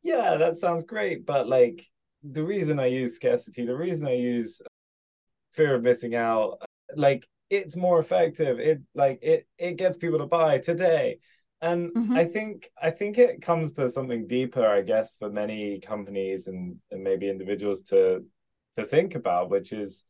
yeah, 0.02 0.38
that 0.38 0.58
sounds 0.58 0.84
great. 0.84 1.26
But 1.26 1.48
like 1.48 1.86
the 2.24 2.44
reason 2.44 2.80
I 2.80 2.88
use 2.88 3.16
scarcity, 3.16 3.66
the 3.66 3.76
reason 3.76 4.08
I 4.08 4.16
use 4.16 4.62
fear 5.54 5.76
of 5.76 5.84
missing 5.84 6.16
out, 6.16 6.62
like 6.96 7.28
it's 7.50 7.76
more 7.76 8.00
effective. 8.00 8.60
It 8.60 8.82
like 8.94 9.20
it 9.22 9.48
it 9.58 9.78
gets 9.78 9.98
people 9.98 10.20
to 10.20 10.26
buy 10.26 10.60
today. 10.60 11.20
And 11.62 11.94
mm-hmm. 11.94 12.16
I 12.16 12.26
think 12.26 12.70
I 12.82 12.92
think 12.92 13.18
it 13.18 13.42
comes 13.42 13.74
to 13.74 13.90
something 13.90 14.28
deeper, 14.28 14.66
I 14.66 14.82
guess, 14.82 15.14
for 15.20 15.30
many 15.30 15.80
companies 15.80 16.48
and, 16.48 16.78
and 16.92 17.04
maybe 17.04 17.30
individuals 17.30 17.84
to 17.84 18.24
to 18.76 18.86
think 18.86 19.16
about, 19.16 19.50
which 19.50 19.74
is 19.74 20.06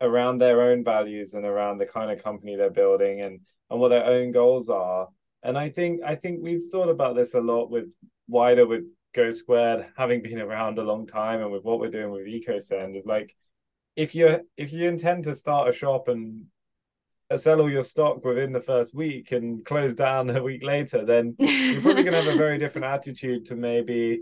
around 0.00 0.38
their 0.38 0.60
own 0.62 0.84
values 0.84 1.34
and 1.34 1.44
around 1.44 1.78
the 1.78 1.86
kind 1.86 2.10
of 2.10 2.22
company 2.22 2.54
they're 2.56 2.70
building 2.70 3.20
and 3.22 3.40
and 3.70 3.80
what 3.80 3.88
their 3.88 4.04
own 4.04 4.32
goals 4.32 4.68
are. 4.68 5.08
And 5.42 5.58
I 5.58 5.68
think 5.68 6.02
I 6.04 6.14
think 6.14 6.40
we've 6.42 6.70
thought 6.70 6.88
about 6.88 7.16
this 7.16 7.34
a 7.34 7.40
lot 7.40 7.70
with 7.70 7.92
wider 8.28 8.66
with 8.66 8.84
GoSquared, 9.16 9.88
having 9.96 10.22
been 10.22 10.40
around 10.40 10.78
a 10.78 10.82
long 10.82 11.06
time, 11.06 11.40
and 11.40 11.50
with 11.50 11.64
what 11.64 11.80
we're 11.80 11.90
doing 11.90 12.10
with 12.10 12.26
EcoSend, 12.26 13.00
like 13.06 13.34
if 13.96 14.14
you 14.14 14.40
if 14.56 14.72
you 14.72 14.88
intend 14.88 15.24
to 15.24 15.34
start 15.34 15.68
a 15.68 15.72
shop 15.72 16.08
and 16.08 16.44
sell 17.36 17.60
all 17.60 17.70
your 17.70 17.82
stock 17.82 18.24
within 18.24 18.52
the 18.52 18.60
first 18.60 18.94
week 18.94 19.32
and 19.32 19.64
close 19.64 19.94
down 19.94 20.30
a 20.36 20.42
week 20.42 20.62
later, 20.62 21.04
then 21.04 21.34
you're 21.38 21.80
probably 21.80 22.04
going 22.04 22.12
to 22.12 22.22
have 22.22 22.34
a 22.34 22.38
very 22.38 22.58
different 22.58 22.84
attitude 22.84 23.46
to 23.46 23.56
maybe 23.56 24.20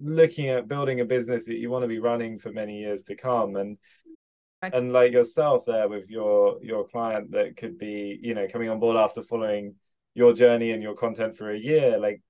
looking 0.00 0.48
at 0.48 0.68
building 0.68 1.00
a 1.00 1.04
business 1.04 1.46
that 1.46 1.56
you 1.56 1.70
want 1.70 1.82
to 1.82 1.88
be 1.88 1.98
running 1.98 2.38
for 2.38 2.50
many 2.50 2.80
years 2.80 3.02
to 3.04 3.14
come. 3.14 3.56
And 3.56 3.78
right. 4.62 4.74
and 4.74 4.92
like 4.92 5.12
yourself 5.12 5.64
there 5.66 5.88
with 5.88 6.08
your 6.10 6.58
your 6.62 6.88
client 6.88 7.30
that 7.32 7.56
could 7.56 7.78
be 7.78 8.18
you 8.22 8.34
know 8.34 8.46
coming 8.48 8.70
on 8.70 8.80
board 8.80 8.96
after 8.96 9.22
following 9.22 9.74
your 10.14 10.32
journey 10.32 10.72
and 10.72 10.82
your 10.82 10.94
content 10.94 11.36
for 11.36 11.50
a 11.50 11.58
year, 11.58 11.98
like 11.98 12.22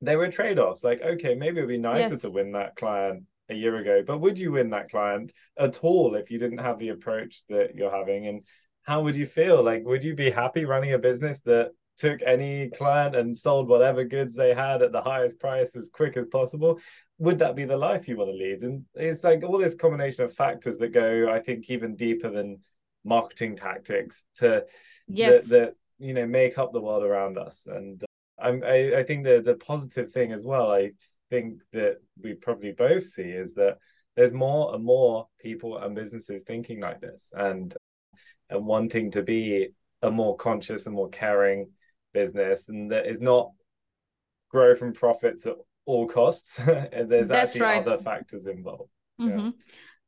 there 0.00 0.18
were 0.18 0.30
trade-offs. 0.30 0.84
Like 0.84 1.02
okay 1.02 1.34
maybe 1.34 1.58
it'd 1.58 1.68
be 1.68 1.78
nicer 1.78 2.14
yes. 2.14 2.22
to 2.22 2.30
win 2.30 2.52
that 2.52 2.76
client 2.76 3.24
a 3.48 3.54
year 3.54 3.76
ago 3.76 4.02
but 4.06 4.20
would 4.20 4.38
you 4.38 4.52
win 4.52 4.70
that 4.70 4.90
client 4.90 5.32
at 5.58 5.82
all 5.82 6.14
if 6.14 6.30
you 6.30 6.38
didn't 6.38 6.58
have 6.58 6.78
the 6.78 6.90
approach 6.90 7.42
that 7.48 7.74
you're 7.74 7.96
having? 7.96 8.26
And 8.26 8.42
how 8.82 9.02
would 9.02 9.16
you 9.16 9.26
feel? 9.26 9.62
Like 9.62 9.84
would 9.84 10.04
you 10.04 10.14
be 10.14 10.30
happy 10.30 10.64
running 10.64 10.92
a 10.92 10.98
business 10.98 11.40
that 11.40 11.72
took 11.98 12.22
any 12.22 12.70
client 12.70 13.14
and 13.14 13.36
sold 13.36 13.68
whatever 13.68 14.04
goods 14.04 14.34
they 14.34 14.54
had 14.54 14.80
at 14.80 14.90
the 14.90 15.02
highest 15.02 15.38
price 15.38 15.76
as 15.76 15.90
quick 15.90 16.16
as 16.16 16.26
possible? 16.26 16.80
Would 17.18 17.40
that 17.40 17.56
be 17.56 17.66
the 17.66 17.76
life 17.76 18.08
you 18.08 18.16
want 18.16 18.30
to 18.30 18.36
lead? 18.36 18.62
And 18.62 18.84
it's 18.94 19.22
like 19.22 19.42
all 19.42 19.58
this 19.58 19.74
combination 19.74 20.24
of 20.24 20.32
factors 20.32 20.78
that 20.78 20.92
go 20.92 21.30
i 21.30 21.38
think 21.38 21.68
even 21.68 21.96
deeper 21.96 22.30
than 22.30 22.60
marketing 23.04 23.56
tactics 23.56 24.24
to 24.36 24.64
yes. 25.08 25.48
that, 25.48 25.56
that 25.56 25.74
you 25.98 26.14
know 26.14 26.26
make 26.26 26.58
up 26.58 26.72
the 26.72 26.80
world 26.80 27.04
around 27.04 27.38
us. 27.38 27.66
And 27.66 28.02
I'm, 28.42 28.62
I, 28.64 28.98
I 28.98 29.02
think 29.04 29.24
the 29.24 29.42
the 29.44 29.54
positive 29.54 30.10
thing 30.10 30.32
as 30.32 30.44
well. 30.44 30.70
I 30.70 30.92
think 31.30 31.60
that 31.72 31.96
we 32.22 32.34
probably 32.34 32.72
both 32.72 33.04
see 33.04 33.22
is 33.22 33.54
that 33.54 33.78
there's 34.16 34.32
more 34.32 34.74
and 34.74 34.84
more 34.84 35.28
people 35.38 35.78
and 35.78 35.94
businesses 35.94 36.42
thinking 36.42 36.80
like 36.80 37.00
this 37.00 37.32
and 37.34 37.74
and 38.50 38.66
wanting 38.66 39.10
to 39.12 39.22
be 39.22 39.68
a 40.02 40.10
more 40.10 40.36
conscious 40.36 40.86
and 40.86 40.94
more 40.94 41.08
caring 41.08 41.70
business 42.12 42.68
and 42.68 42.90
that 42.90 43.06
is 43.06 43.20
not 43.20 43.52
growth 44.50 44.82
and 44.82 44.94
profits 44.94 45.46
at 45.46 45.54
all 45.86 46.06
costs 46.06 46.58
and 46.58 47.08
there's 47.10 47.28
That's 47.28 47.50
actually 47.50 47.60
right. 47.62 47.86
other 47.86 48.02
factors 48.02 48.46
involved 48.46 48.90
mm-hmm. 49.20 49.38
yeah. 49.38 49.50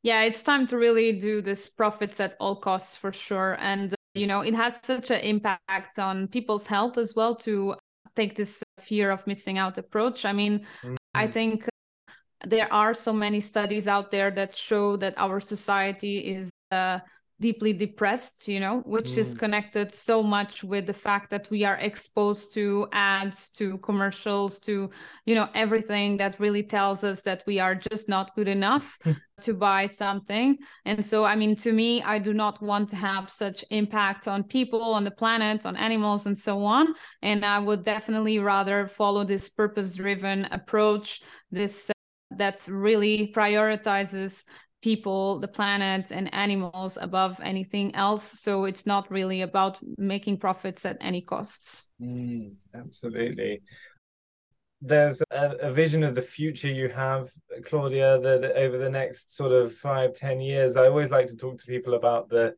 yeah 0.03 0.21
it's 0.23 0.43
time 0.43 0.67
to 0.67 0.77
really 0.77 1.13
do 1.13 1.41
this 1.41 1.69
profits 1.69 2.19
at 2.19 2.35
all 2.39 2.57
costs 2.57 2.95
for 2.97 3.13
sure 3.13 3.57
and 3.59 3.95
you 4.13 4.27
know 4.27 4.41
it 4.41 4.53
has 4.53 4.81
such 4.81 5.11
an 5.11 5.21
impact 5.21 5.97
on 5.97 6.27
people's 6.27 6.67
health 6.67 6.97
as 6.97 7.15
well 7.15 7.35
to 7.35 7.75
take 8.15 8.35
this 8.35 8.63
fear 8.79 9.11
of 9.11 9.25
missing 9.27 9.57
out 9.57 9.77
approach. 9.77 10.25
I 10.25 10.33
mean, 10.33 10.59
mm-hmm. 10.81 10.95
I 11.13 11.27
think 11.27 11.67
there 12.45 12.71
are 12.71 12.93
so 12.93 13.13
many 13.13 13.39
studies 13.39 13.87
out 13.87 14.11
there 14.11 14.31
that 14.31 14.55
show 14.55 14.97
that 14.97 15.13
our 15.17 15.39
society 15.39 16.19
is 16.19 16.49
uh, 16.71 16.99
deeply 17.43 17.73
depressed 17.73 18.47
you 18.47 18.57
know 18.57 18.75
which 18.85 19.11
mm. 19.11 19.17
is 19.17 19.35
connected 19.35 19.93
so 19.93 20.23
much 20.23 20.63
with 20.63 20.85
the 20.87 20.99
fact 21.07 21.29
that 21.29 21.45
we 21.49 21.65
are 21.65 21.75
exposed 21.89 22.53
to 22.53 22.87
ads 22.93 23.49
to 23.49 23.77
commercials 23.79 24.61
to 24.61 24.89
you 25.25 25.35
know 25.35 25.49
everything 25.53 26.15
that 26.15 26.39
really 26.39 26.63
tells 26.63 27.03
us 27.03 27.21
that 27.23 27.43
we 27.45 27.59
are 27.59 27.75
just 27.75 28.07
not 28.07 28.33
good 28.37 28.47
enough 28.47 28.97
to 29.41 29.53
buy 29.53 29.85
something. 29.85 30.57
And 30.85 31.05
so 31.05 31.25
i 31.25 31.35
mean 31.35 31.55
to 31.57 31.73
me 31.73 32.01
i 32.03 32.17
do 32.17 32.33
not 32.33 32.61
want 32.61 32.87
to 32.89 32.95
have 32.95 33.29
such 33.29 33.65
impact 33.71 34.27
on 34.27 34.43
people 34.43 34.81
on 34.97 35.03
the 35.03 35.17
planet 35.21 35.65
on 35.65 35.75
animals 35.75 36.25
and 36.27 36.37
so 36.47 36.63
on. 36.63 36.85
And 37.21 37.43
i 37.43 37.59
would 37.59 37.83
definitely 37.83 38.39
rather 38.39 38.87
follow 38.87 39.23
this 39.25 39.49
purpose 39.49 39.95
driven 39.95 40.45
approach 40.45 41.21
this 41.51 41.89
uh, 41.89 41.93
that 42.37 42.65
really 42.67 43.31
prioritizes 43.35 44.43
people, 44.83 45.39
the 45.39 45.47
planet, 45.47 46.11
and 46.11 46.31
animals 46.33 46.97
above 47.01 47.39
anything 47.41 47.95
else. 47.95 48.39
So 48.39 48.65
it's 48.65 48.85
not 48.85 49.09
really 49.09 49.41
about 49.41 49.79
making 49.97 50.37
profits 50.37 50.85
at 50.85 50.97
any 50.99 51.21
costs. 51.21 51.87
Mm, 51.99 52.55
absolutely. 52.75 53.61
There's 54.81 55.21
a, 55.31 55.55
a, 55.61 55.71
vision 55.71 56.03
of 56.03 56.13
the 56.13 56.21
future 56.21 56.67
you 56.67 56.89
have, 56.89 57.31
Claudia, 57.63 58.19
that 58.19 58.57
over 58.57 58.77
the 58.77 58.89
next 58.89 59.33
sort 59.33 59.53
of 59.53 59.73
five, 59.73 60.13
ten 60.13 60.41
years. 60.41 60.75
I 60.75 60.87
always 60.87 61.09
like 61.09 61.27
to 61.27 61.37
talk 61.37 61.57
to 61.59 61.65
people 61.65 61.93
about 61.93 62.27
the 62.29 62.53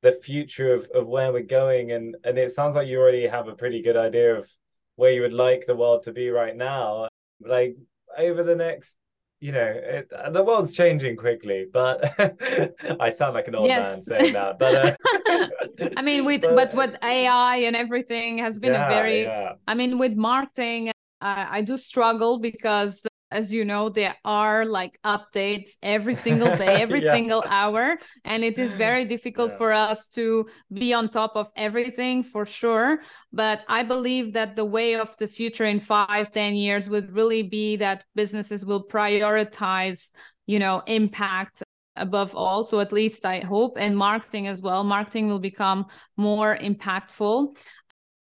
the 0.00 0.12
future 0.12 0.72
of, 0.72 0.88
of 0.94 1.08
where 1.08 1.32
we're 1.32 1.42
going 1.42 1.90
and 1.90 2.16
and 2.22 2.38
it 2.38 2.52
sounds 2.52 2.76
like 2.76 2.86
you 2.86 3.00
already 3.00 3.26
have 3.26 3.48
a 3.48 3.56
pretty 3.56 3.82
good 3.82 3.96
idea 3.96 4.36
of 4.36 4.48
where 4.94 5.10
you 5.10 5.22
would 5.22 5.32
like 5.32 5.66
the 5.66 5.74
world 5.74 6.04
to 6.04 6.12
be 6.12 6.30
right 6.30 6.56
now. 6.56 7.08
Like 7.40 7.76
over 8.16 8.42
the 8.42 8.56
next 8.56 8.96
you 9.40 9.52
know, 9.52 9.72
it, 9.74 10.10
the 10.32 10.42
world's 10.42 10.72
changing 10.72 11.16
quickly, 11.16 11.66
but 11.72 12.12
I 13.00 13.08
sound 13.08 13.34
like 13.34 13.46
an 13.46 13.54
old 13.54 13.68
yes. 13.68 14.08
man 14.08 14.20
saying 14.20 14.32
that. 14.32 14.58
But 14.58 14.74
uh, 14.74 15.90
I 15.96 16.02
mean, 16.02 16.24
with 16.24 16.42
but, 16.42 16.56
but 16.56 16.74
with 16.74 16.96
AI 17.02 17.56
and 17.56 17.76
everything 17.76 18.38
has 18.38 18.58
been 18.58 18.72
yeah, 18.72 18.86
a 18.86 18.90
very. 18.90 19.22
Yeah. 19.22 19.52
I 19.66 19.74
mean, 19.74 19.98
with 19.98 20.14
marketing, 20.16 20.88
uh, 21.20 21.46
I 21.48 21.62
do 21.62 21.76
struggle 21.76 22.40
because 22.40 23.06
as 23.30 23.52
you 23.52 23.64
know 23.64 23.88
there 23.88 24.16
are 24.24 24.64
like 24.64 24.98
updates 25.04 25.70
every 25.82 26.14
single 26.14 26.56
day 26.64 26.82
every 26.82 27.02
yeah. 27.02 27.12
single 27.12 27.44
hour 27.46 27.96
and 28.24 28.44
it 28.44 28.58
is 28.58 28.74
very 28.86 29.04
difficult 29.04 29.50
yeah. 29.50 29.58
for 29.58 29.72
us 29.72 30.08
to 30.08 30.46
be 30.72 30.92
on 30.92 31.08
top 31.08 31.32
of 31.36 31.50
everything 31.56 32.22
for 32.22 32.46
sure 32.46 33.00
but 33.32 33.64
i 33.68 33.82
believe 33.82 34.32
that 34.32 34.56
the 34.56 34.64
way 34.64 34.94
of 34.94 35.16
the 35.18 35.28
future 35.28 35.64
in 35.64 35.80
five 35.80 36.30
ten 36.32 36.54
years 36.54 36.88
would 36.88 37.12
really 37.12 37.42
be 37.42 37.76
that 37.76 38.04
businesses 38.14 38.64
will 38.64 38.84
prioritize 38.84 40.10
you 40.46 40.58
know 40.58 40.82
impact 40.86 41.62
above 41.96 42.34
all 42.34 42.64
so 42.64 42.80
at 42.80 42.92
least 42.92 43.26
i 43.26 43.40
hope 43.40 43.76
and 43.78 43.96
marketing 43.96 44.46
as 44.46 44.62
well 44.62 44.84
marketing 44.84 45.28
will 45.28 45.40
become 45.40 45.84
more 46.16 46.56
impactful 46.56 47.54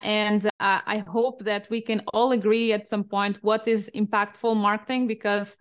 and 0.03 0.47
uh, 0.61 0.81
I 0.87 0.99
hope 0.99 1.45
that 1.45 1.69
we 1.71 1.81
can 1.81 2.03
all 2.13 2.33
agree 2.33 2.73
at 2.73 2.87
some 2.87 3.05
point 3.05 3.39
what 3.43 3.67
is 3.67 3.91
impactful 3.95 4.57
marketing 4.57 5.07
because 5.07 5.57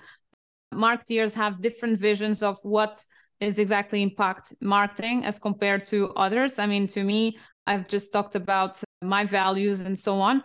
marketeers 0.74 1.34
have 1.34 1.62
different 1.62 2.00
visions 2.00 2.44
of 2.44 2.58
what 2.64 3.04
is 3.40 3.60
exactly 3.60 4.02
impact 4.02 4.54
marketing 4.62 5.26
as 5.26 5.40
compared 5.40 5.88
to 5.88 6.10
others. 6.16 6.60
I 6.60 6.66
mean, 6.68 6.88
to 6.88 7.04
me, 7.04 7.38
I've 7.68 7.88
just 7.88 8.12
talked 8.14 8.36
about 8.36 8.82
my 9.02 9.26
values 9.26 9.82
and 9.82 9.98
so 9.98 10.20
on. 10.20 10.44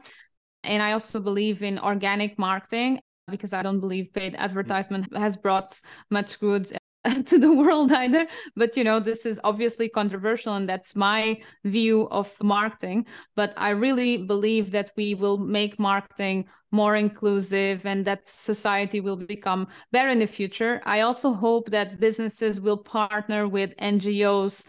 And 0.62 0.82
I 0.82 0.92
also 0.92 1.20
believe 1.20 1.62
in 1.62 1.78
organic 1.78 2.38
marketing 2.38 3.00
because 3.28 3.52
I 3.52 3.62
don't 3.62 3.80
believe 3.80 4.12
paid 4.12 4.34
advertisement 4.36 5.16
has 5.16 5.36
brought 5.36 5.80
much 6.10 6.40
good 6.40 6.70
to 7.26 7.38
the 7.38 7.52
world 7.52 7.92
either. 7.92 8.26
But 8.56 8.76
you 8.76 8.84
know 8.84 9.00
this 9.00 9.24
is 9.24 9.40
obviously 9.44 9.88
controversial 9.88 10.54
and 10.54 10.68
that's 10.68 10.94
my 10.94 11.40
view 11.64 12.08
of 12.10 12.32
marketing. 12.42 13.06
But 13.36 13.54
i 13.56 13.70
really 13.70 14.18
believe 14.18 14.70
that 14.72 14.92
we 14.96 15.14
will 15.14 15.38
make 15.38 15.78
marketing 15.78 16.46
more 16.72 16.96
inclusive 16.96 17.84
and 17.86 18.04
that 18.04 18.28
society 18.28 19.00
will 19.00 19.16
become 19.16 19.66
better 19.92 20.08
in 20.08 20.18
the 20.18 20.26
future. 20.26 20.80
I 20.84 21.00
also 21.00 21.32
hope 21.32 21.70
that 21.70 22.00
businesses 22.00 22.60
will 22.60 22.78
partner 22.78 23.48
with 23.48 23.74
ngos 23.78 24.64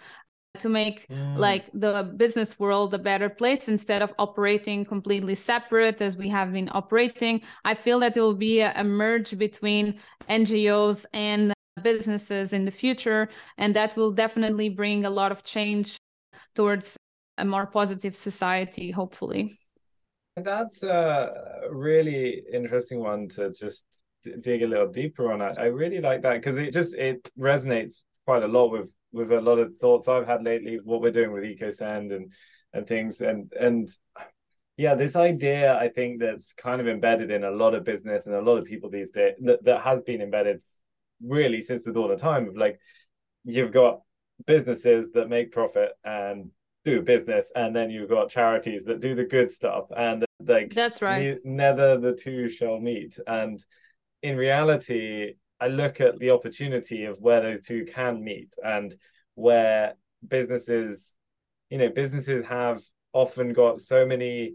to 0.60 0.70
make 0.70 1.08
mm. 1.08 1.38
like 1.38 1.70
the 1.74 2.14
business 2.18 2.60
world 2.60 2.94
a 2.94 3.00
better 3.00 3.30
place 3.30 3.70
instead 3.70 4.02
of 4.02 4.14
operating 4.20 4.84
completely 4.84 5.36
separate 5.36 6.02
as 6.02 6.18
we 6.18 6.28
have 6.28 6.52
been 6.52 6.70
operating. 6.74 7.42
I 7.64 7.74
feel 7.74 8.00
that 8.00 8.18
it 8.18 8.20
will 8.20 8.36
be 8.36 8.60
a, 8.62 8.74
a 8.76 8.84
merge 8.84 9.38
between 9.38 10.00
ngos 10.30 11.06
and 11.14 11.54
businesses 11.82 12.54
in 12.54 12.66
the 12.66 12.72
future. 12.72 13.30
And 13.58 13.76
that 13.76 13.96
will 13.96 14.12
definitely 14.12 14.70
bring 14.70 15.06
a 15.06 15.10
lot 15.10 15.32
of 15.32 15.44
change 15.44 15.98
towards 16.56 16.98
a 17.38 17.46
more 17.46 17.66
positive 17.66 18.16
society, 18.16 18.92
hopefully. 18.92 19.58
That's 20.36 20.84
a 20.84 21.34
really 21.70 22.44
interesting 22.52 23.00
one 23.00 23.28
to 23.30 23.52
just 23.52 23.86
dig 24.42 24.64
a 24.64 24.68
little 24.68 24.88
deeper 24.88 25.32
on. 25.32 25.42
I 25.42 25.66
really 25.66 26.00
like 26.00 26.22
that 26.22 26.34
because 26.34 26.58
it 26.58 26.72
just 26.72 26.94
it 26.96 27.30
resonates 27.38 28.02
quite 28.26 28.44
a 28.44 28.48
lot 28.48 28.72
with 28.72 28.92
with 29.12 29.32
a 29.32 29.42
lot 29.42 29.60
of 29.60 29.78
thoughts 29.78 30.08
I've 30.08 30.28
had 30.28 30.44
lately. 30.44 30.80
What 30.84 31.02
we're 31.02 31.12
doing 31.12 31.32
with 31.32 31.44
EcoSend 31.44 32.16
and 32.16 32.32
and 32.74 32.88
things 32.88 33.22
and 33.22 33.52
and 33.60 33.90
yeah, 34.78 34.96
this 34.96 35.16
idea 35.16 35.78
I 35.78 35.90
think 35.90 36.22
that's 36.22 36.54
kind 36.54 36.80
of 36.80 36.88
embedded 36.88 37.30
in 37.30 37.44
a 37.44 37.52
lot 37.52 37.76
of 37.76 37.84
business 37.84 38.26
and 38.26 38.36
a 38.36 38.42
lot 38.42 38.58
of 38.58 38.66
people 38.66 38.90
these 38.90 39.10
days 39.10 39.34
that, 39.42 39.64
that 39.66 39.82
has 39.82 40.02
been 40.02 40.22
embedded 40.22 40.62
really 41.26 41.62
since 41.62 41.84
the 41.84 41.92
dawn 41.92 42.12
of 42.12 42.20
time 42.20 42.48
of 42.48 42.58
like 42.58 42.80
you've 43.44 43.72
got 43.72 44.02
businesses 44.46 45.12
that 45.12 45.30
make 45.30 45.52
profit 45.52 45.92
and 46.04 46.50
do 46.84 47.02
business 47.02 47.52
and 47.56 47.76
then 47.76 47.90
you've 47.92 48.10
got 48.10 48.30
charities 48.30 48.84
that 48.84 49.00
do 49.00 49.14
the 49.14 49.24
good 49.24 49.52
stuff 49.52 49.86
and 49.96 50.26
like 50.46 50.74
that's 50.74 51.02
right. 51.02 51.38
ne- 51.44 51.56
neither 51.56 51.98
the 52.00 52.14
two 52.14 52.50
shall 52.50 52.80
meet. 52.80 53.20
And 53.28 53.64
in 54.24 54.38
reality 54.38 55.34
i 55.60 55.68
look 55.68 56.02
at 56.02 56.18
the 56.20 56.32
opportunity 56.32 57.06
of 57.06 57.18
where 57.20 57.42
those 57.42 57.62
two 57.62 57.86
can 57.86 58.24
meet 58.24 58.54
and 58.64 58.96
where 59.36 59.94
businesses 60.28 61.16
you 61.70 61.78
know 61.78 61.90
businesses 61.90 62.44
have 62.44 62.82
often 63.14 63.54
got 63.54 63.80
so 63.80 64.06
many 64.06 64.54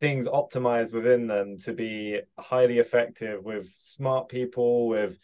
things 0.00 0.28
optimized 0.28 0.92
within 0.92 1.26
them 1.26 1.56
to 1.56 1.72
be 1.72 2.20
highly 2.38 2.78
effective 2.78 3.42
with 3.42 3.68
smart 3.76 4.28
people 4.28 4.88
with 4.88 5.18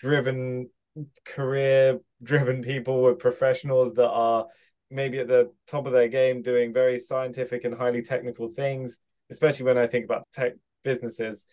driven 0.00 0.68
career 1.24 2.00
driven 2.22 2.62
people 2.62 3.02
with 3.02 3.18
professionals 3.18 3.94
that 3.94 4.10
are 4.10 4.46
maybe 4.90 5.20
at 5.20 5.28
the 5.28 5.50
top 5.68 5.86
of 5.86 5.92
their 5.92 6.08
game 6.08 6.42
doing 6.42 6.72
very 6.72 6.98
scientific 6.98 7.64
and 7.64 7.74
highly 7.74 8.02
technical 8.02 8.48
things 8.48 8.98
especially 9.30 9.64
when 9.64 9.78
i 9.78 9.86
think 9.86 10.04
about 10.04 10.26
tech 10.32 10.54
businesses. 10.82 11.46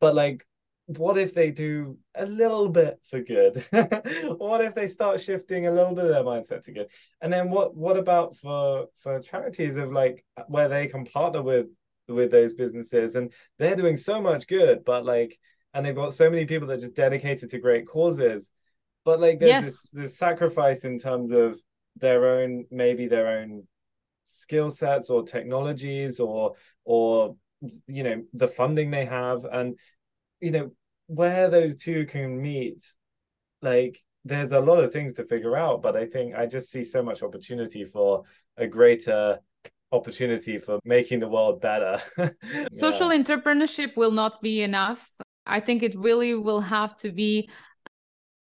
But 0.00 0.14
like 0.14 0.46
what 0.86 1.18
if 1.18 1.34
they 1.34 1.52
do 1.52 1.98
a 2.16 2.26
little 2.26 2.68
bit 2.68 2.98
for 3.08 3.20
good? 3.20 3.64
What 4.38 4.60
if 4.60 4.74
they 4.74 4.88
start 4.88 5.20
shifting 5.20 5.66
a 5.66 5.70
little 5.70 5.94
bit 5.94 6.06
of 6.06 6.10
their 6.10 6.24
mindset 6.24 6.62
to 6.62 6.72
good? 6.72 6.88
And 7.20 7.32
then 7.32 7.50
what 7.50 7.76
what 7.76 7.96
about 7.96 8.36
for 8.36 8.86
for 8.98 9.20
charities 9.20 9.76
of 9.76 9.92
like 9.92 10.24
where 10.48 10.68
they 10.68 10.88
can 10.88 11.04
partner 11.04 11.42
with 11.42 11.66
with 12.08 12.32
those 12.32 12.54
businesses? 12.54 13.14
And 13.14 13.32
they're 13.58 13.76
doing 13.76 13.96
so 13.96 14.20
much 14.20 14.48
good 14.48 14.84
but 14.84 15.04
like 15.04 15.38
and 15.74 15.84
they've 15.84 15.94
got 15.94 16.12
so 16.12 16.30
many 16.30 16.44
people 16.44 16.66
that 16.68 16.74
are 16.74 16.80
just 16.80 16.94
dedicated 16.94 17.50
to 17.50 17.58
great 17.58 17.86
causes. 17.86 18.50
But 19.04 19.20
like 19.20 19.38
there's 19.38 19.50
yes. 19.50 19.64
this, 19.64 19.88
this 19.92 20.18
sacrifice 20.18 20.84
in 20.84 20.98
terms 20.98 21.30
of 21.30 21.58
their 21.96 22.40
own 22.40 22.66
maybe 22.70 23.08
their 23.08 23.38
own 23.40 23.66
skill 24.24 24.70
sets 24.70 25.10
or 25.10 25.22
technologies 25.22 26.20
or 26.20 26.54
or 26.84 27.36
you 27.86 28.02
know 28.02 28.22
the 28.32 28.48
funding 28.48 28.90
they 28.90 29.04
have. 29.04 29.44
And 29.44 29.78
you 30.40 30.50
know 30.50 30.70
where 31.06 31.48
those 31.48 31.76
two 31.76 32.06
can 32.06 32.40
meet 32.40 32.82
like 33.62 34.02
there's 34.24 34.52
a 34.52 34.60
lot 34.60 34.84
of 34.84 34.92
things 34.92 35.14
to 35.14 35.24
figure 35.24 35.56
out. 35.56 35.82
But 35.82 35.96
i 35.96 36.06
think 36.06 36.34
i 36.34 36.46
just 36.46 36.70
see 36.70 36.84
so 36.84 37.02
much 37.02 37.22
opportunity 37.22 37.84
for 37.84 38.24
a 38.56 38.66
greater 38.66 39.38
opportunity 39.92 40.58
for 40.58 40.78
making 40.84 41.20
the 41.20 41.28
world 41.28 41.60
better. 41.60 42.00
Social 42.72 43.12
yeah. 43.12 43.22
entrepreneurship 43.22 43.96
will 43.96 44.12
not 44.12 44.40
be 44.40 44.62
enough 44.62 45.10
I 45.46 45.60
think 45.60 45.82
it 45.82 45.94
really 45.98 46.34
will 46.34 46.60
have 46.60 46.96
to 46.98 47.12
be 47.12 47.50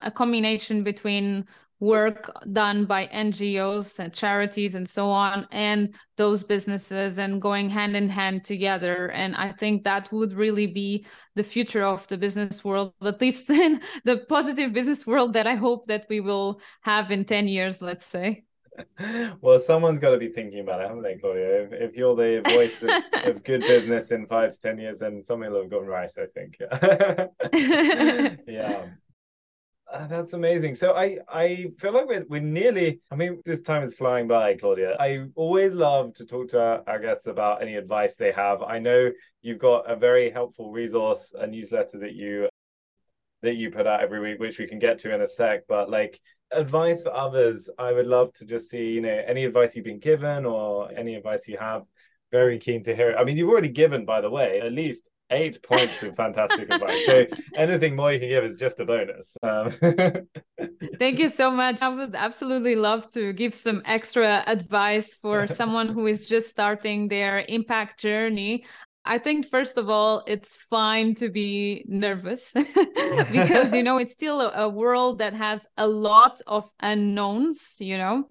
a 0.01 0.12
combination 0.12 0.84
between 0.84 1.45
work 1.80 2.32
done 2.54 2.86
by 2.86 3.08
NGOs 3.08 3.97
and 3.97 4.13
charities 4.13 4.75
and 4.75 4.88
so 4.88 5.10
on, 5.10 5.47
and 5.51 5.95
those 6.15 6.43
businesses 6.43 7.17
and 7.17 7.41
going 7.41 7.69
hand 7.69 7.95
in 7.95 8.08
hand 8.08 8.43
together. 8.43 9.10
And 9.10 9.36
I 9.36 9.51
think 9.51 9.84
that 9.84 10.12
would 10.12 10.34
really 10.34 10.67
be 10.67 11.06
the 11.36 11.43
future 11.43 11.84
of 11.84 12.08
the 12.08 12.17
business 12.17 12.63
world, 12.63 12.93
at 13.01 13.19
least 13.19 13.49
in 13.49 13.82
the 14.06 14.19
positive 14.30 14.73
business 14.73 15.08
world 15.08 15.34
that 15.34 15.47
I 15.47 15.56
hope 15.56 15.88
that 15.88 16.06
we 16.08 16.19
will 16.19 16.62
have 16.82 17.10
in 17.10 17.25
10 17.25 17.47
years, 17.47 17.82
let's 17.82 18.06
say. 18.06 18.43
Well, 19.41 19.60
someone's 19.60 19.99
got 19.99 20.12
to 20.12 20.17
be 20.17 20.29
thinking 20.29 20.60
about 20.60 20.81
it, 20.81 20.88
haven't 20.88 21.03
they, 21.03 21.15
Claudia? 21.15 21.63
If, 21.63 21.73
if 21.73 21.95
you're 21.95 22.15
the 22.15 22.41
voice 22.49 22.81
of, 22.81 22.89
of, 23.36 23.43
good 23.43 23.62
business 23.62 24.12
in 24.12 24.25
five 24.27 24.51
to 24.51 24.60
ten 24.60 24.77
years, 24.79 24.99
then 24.99 25.23
something 25.23 25.51
will 25.51 25.62
have 25.62 25.71
gone 25.71 25.86
right. 25.86 26.12
I 26.17 26.25
think. 26.34 26.57
yeah. 28.47 28.86
Uh, 29.91 30.07
that's 30.07 30.31
amazing. 30.31 30.73
So 30.73 30.93
I 30.93 31.17
I 31.27 31.67
feel 31.77 31.91
like 31.91 32.07
we're, 32.07 32.25
we're 32.29 32.41
nearly. 32.41 33.01
I 33.12 33.15
mean, 33.15 33.41
this 33.45 33.62
time 33.62 33.84
is 33.84 33.93
flying 33.93 34.27
by, 34.27 34.55
Claudia. 34.55 34.95
I 34.99 35.25
always 35.36 35.73
love 35.73 36.13
to 36.15 36.25
talk 36.25 36.47
to 36.49 36.84
our 36.88 36.99
guests 36.99 37.27
about 37.27 37.62
any 37.62 37.75
advice 37.75 38.15
they 38.15 38.31
have. 38.31 38.62
I 38.62 38.79
know 38.79 39.12
you've 39.41 39.60
got 39.60 39.89
a 39.91 39.95
very 39.97 40.31
helpful 40.31 40.71
resource, 40.71 41.34
a 41.38 41.45
newsletter 41.45 41.99
that 41.99 42.13
you 42.13 42.47
that 43.41 43.55
you 43.55 43.69
put 43.69 43.88
out 43.88 44.01
every 44.01 44.21
week, 44.21 44.39
which 44.39 44.60
we 44.60 44.67
can 44.67 44.79
get 44.79 44.99
to 44.99 45.13
in 45.13 45.21
a 45.21 45.27
sec. 45.27 45.63
But 45.67 45.89
like 45.89 46.21
advice 46.51 47.03
for 47.03 47.15
others, 47.15 47.69
I 47.77 47.91
would 47.91 48.07
love 48.07 48.33
to 48.33 48.45
just 48.45 48.69
see, 48.69 48.91
you 48.91 49.01
know, 49.01 49.23
any 49.27 49.45
advice 49.45 49.75
you've 49.75 49.85
been 49.85 49.99
given 49.99 50.45
or 50.45 50.91
any 50.91 51.15
advice 51.15 51.47
you 51.47 51.57
have. 51.57 51.83
Very 52.31 52.59
keen 52.59 52.83
to 52.83 52.95
hear 52.95 53.11
it. 53.11 53.17
I 53.17 53.23
mean, 53.25 53.35
you've 53.35 53.49
already 53.49 53.69
given, 53.69 54.05
by 54.05 54.21
the 54.21 54.29
way, 54.29 54.61
at 54.61 54.71
least 54.71 55.09
eight 55.31 55.61
points 55.63 56.03
of 56.03 56.15
fantastic 56.15 56.69
advice. 56.71 57.05
So 57.05 57.25
anything 57.55 57.95
more 57.95 58.11
you 58.13 58.19
can 58.19 58.29
give 58.29 58.43
is 58.43 58.57
just 58.57 58.79
a 58.79 58.85
bonus. 58.85 59.35
Um. 59.41 59.71
Thank 60.99 61.19
you 61.19 61.29
so 61.29 61.49
much. 61.49 61.81
I 61.81 61.89
would 61.89 62.15
absolutely 62.15 62.75
love 62.75 63.11
to 63.13 63.33
give 63.33 63.53
some 63.53 63.81
extra 63.85 64.43
advice 64.45 65.15
for 65.15 65.47
someone 65.59 65.87
who 65.87 66.07
is 66.07 66.27
just 66.27 66.49
starting 66.49 67.07
their 67.07 67.45
impact 67.47 67.99
journey. 67.99 68.65
I 69.05 69.17
think 69.17 69.47
first 69.47 69.77
of 69.77 69.89
all, 69.89 70.23
it's 70.27 70.55
fine 70.55 71.15
to 71.15 71.29
be 71.29 71.83
nervous 71.87 72.53
because 73.31 73.73
you 73.73 73.83
know 73.83 73.97
it's 73.97 74.13
still 74.13 74.41
a, 74.41 74.65
a, 74.65 74.69
world 74.69 75.19
that 75.19 75.33
has 75.33 75.65
a 75.77 75.87
lot 75.87 76.39
of 76.47 76.69
unknowns, 76.79 77.77
you 77.79 77.97
know. 77.97 78.29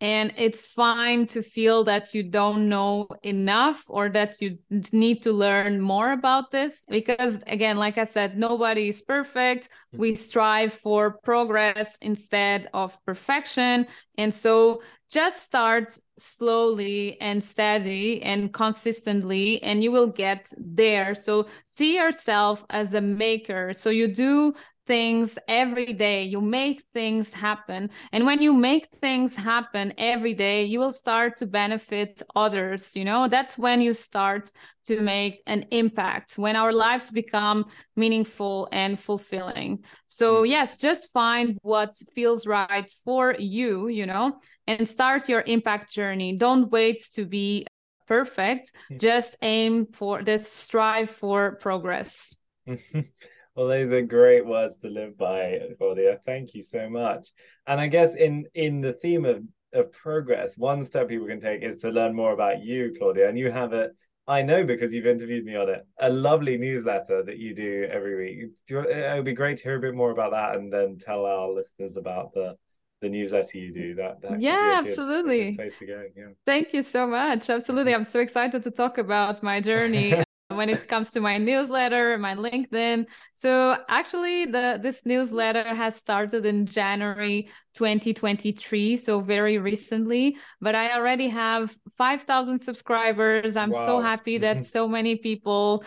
and 0.00 0.32
it's 0.36 0.66
fine 0.66 1.26
to 1.26 1.42
feel 1.42 1.84
that 1.84 2.14
you 2.14 2.22
don't 2.22 2.68
know 2.68 3.06
enough 3.22 3.84
or 3.88 4.08
that 4.08 4.40
you 4.40 4.58
need 4.92 5.22
to 5.22 5.32
learn 5.32 5.80
more 5.80 6.12
about 6.12 6.50
this 6.50 6.86
because 6.88 7.42
again 7.46 7.76
like 7.76 7.98
i 7.98 8.04
said 8.04 8.38
nobody 8.38 8.88
is 8.88 9.02
perfect 9.02 9.68
mm. 9.94 9.98
we 9.98 10.14
strive 10.14 10.72
for 10.72 11.18
progress 11.22 11.98
instead 12.00 12.66
of 12.72 12.96
perfection 13.04 13.86
and 14.16 14.32
so 14.34 14.80
just 15.10 15.42
start 15.42 15.98
slowly 16.16 17.20
and 17.20 17.42
steady 17.42 18.22
and 18.22 18.52
consistently 18.52 19.62
and 19.62 19.82
you 19.82 19.90
will 19.90 20.06
get 20.06 20.52
there. 20.56 21.14
So 21.14 21.46
see 21.66 21.96
yourself 21.96 22.64
as 22.70 22.94
a 22.94 23.00
maker. 23.00 23.74
So 23.76 23.90
you 23.90 24.06
do 24.06 24.54
things 24.90 25.38
every 25.46 25.92
day. 25.92 26.24
You 26.24 26.40
make 26.40 26.82
things 26.92 27.32
happen. 27.32 27.90
And 28.10 28.26
when 28.26 28.42
you 28.42 28.52
make 28.52 28.88
things 28.88 29.36
happen 29.36 29.94
every 29.96 30.34
day 30.34 30.64
you 30.64 30.80
will 30.80 30.90
start 30.90 31.38
to 31.38 31.46
benefit 31.46 32.22
others 32.34 32.96
you 32.96 33.04
know? 33.04 33.28
That's 33.28 33.56
when 33.56 33.80
you 33.80 33.92
start 33.92 34.50
to 34.86 35.00
make 35.00 35.42
an 35.46 35.66
impact 35.70 36.38
when 36.38 36.56
our 36.56 36.72
lives 36.72 37.12
become 37.12 37.66
meaningful 37.94 38.68
and 38.72 38.98
fulfilling. 38.98 39.84
So 40.08 40.42
mm. 40.42 40.48
yes 40.48 40.76
just 40.76 41.12
find 41.12 41.56
what 41.62 41.94
feels 42.16 42.44
right 42.48 42.90
for 43.04 43.36
you 43.38 43.86
you 43.86 44.06
know 44.06 44.40
and 44.66 44.88
start 44.88 45.28
your 45.28 45.44
impact 45.46 45.92
journey. 45.92 46.36
Don't 46.36 46.68
wait 46.68 47.00
to 47.14 47.24
be 47.24 47.64
perfect. 48.08 48.72
Mm. 48.90 49.00
just 49.00 49.36
aim 49.40 49.86
for 49.92 50.24
this 50.24 50.50
strive 50.50 51.10
for 51.10 51.54
progress 51.66 52.34
Well, 53.60 53.68
those 53.68 53.92
are 53.92 54.00
great 54.00 54.46
words 54.46 54.78
to 54.78 54.88
live 54.88 55.18
by, 55.18 55.58
Claudia. 55.76 56.18
Thank 56.24 56.54
you 56.54 56.62
so 56.62 56.88
much. 56.88 57.28
And 57.66 57.78
I 57.78 57.88
guess 57.88 58.14
in 58.14 58.46
in 58.54 58.80
the 58.80 58.94
theme 58.94 59.26
of 59.26 59.42
of 59.74 59.92
progress, 59.92 60.56
one 60.56 60.82
step 60.82 61.08
people 61.08 61.26
can 61.26 61.40
take 61.40 61.62
is 61.62 61.76
to 61.82 61.90
learn 61.90 62.16
more 62.16 62.32
about 62.32 62.62
you, 62.62 62.94
Claudia. 62.96 63.28
And 63.28 63.38
you 63.38 63.50
have 63.50 63.74
it, 63.74 63.94
I 64.26 64.40
know 64.40 64.64
because 64.64 64.94
you've 64.94 65.06
interviewed 65.06 65.44
me 65.44 65.56
on 65.56 65.68
it, 65.68 65.86
a 65.98 66.08
lovely 66.08 66.56
newsletter 66.56 67.22
that 67.22 67.36
you 67.36 67.54
do 67.54 67.86
every 67.92 68.16
week. 68.16 68.50
Do 68.66 68.76
you, 68.76 68.80
uh, 68.80 68.84
it 68.84 69.16
would 69.16 69.26
be 69.26 69.34
great 69.34 69.58
to 69.58 69.64
hear 69.64 69.76
a 69.76 69.80
bit 69.80 69.94
more 69.94 70.10
about 70.10 70.30
that 70.30 70.54
and 70.54 70.72
then 70.72 70.96
tell 70.96 71.26
our 71.26 71.50
listeners 71.50 71.98
about 71.98 72.32
the 72.32 72.56
the 73.02 73.10
newsletter 73.10 73.58
you 73.58 73.74
do 73.74 73.94
that, 73.94 74.22
that 74.22 74.40
yeah 74.40 74.74
absolutely 74.76 75.56
place 75.56 75.74
to 75.74 75.86
go 75.86 76.04
yeah 76.14 76.28
thank 76.44 76.74
you 76.74 76.82
so 76.82 77.06
much 77.06 77.48
absolutely 77.48 77.94
i'm 77.98 78.04
so 78.04 78.20
excited 78.20 78.62
to 78.62 78.70
talk 78.70 78.98
about 78.98 79.42
my 79.42 79.58
journey 79.58 80.22
when 80.50 80.68
it 80.68 80.88
comes 80.88 81.10
to 81.12 81.20
my 81.20 81.38
newsletter, 81.38 82.18
my 82.18 82.34
LinkedIn. 82.34 83.06
So 83.34 83.76
actually 83.88 84.46
the 84.46 84.78
this 84.82 85.06
newsletter 85.06 85.62
has 85.62 85.94
started 85.96 86.44
in 86.44 86.66
January 86.66 87.48
2023, 87.74 88.96
so 88.96 89.20
very 89.20 89.58
recently, 89.58 90.36
but 90.60 90.74
I 90.74 90.96
already 90.96 91.28
have 91.28 91.76
5,000 91.96 92.58
subscribers. 92.58 93.56
I'm 93.56 93.70
wow. 93.70 93.86
so 93.86 94.00
happy 94.00 94.38
that 94.38 94.58
mm-hmm. 94.58 94.64
so 94.64 94.88
many 94.88 95.16
people 95.16 95.84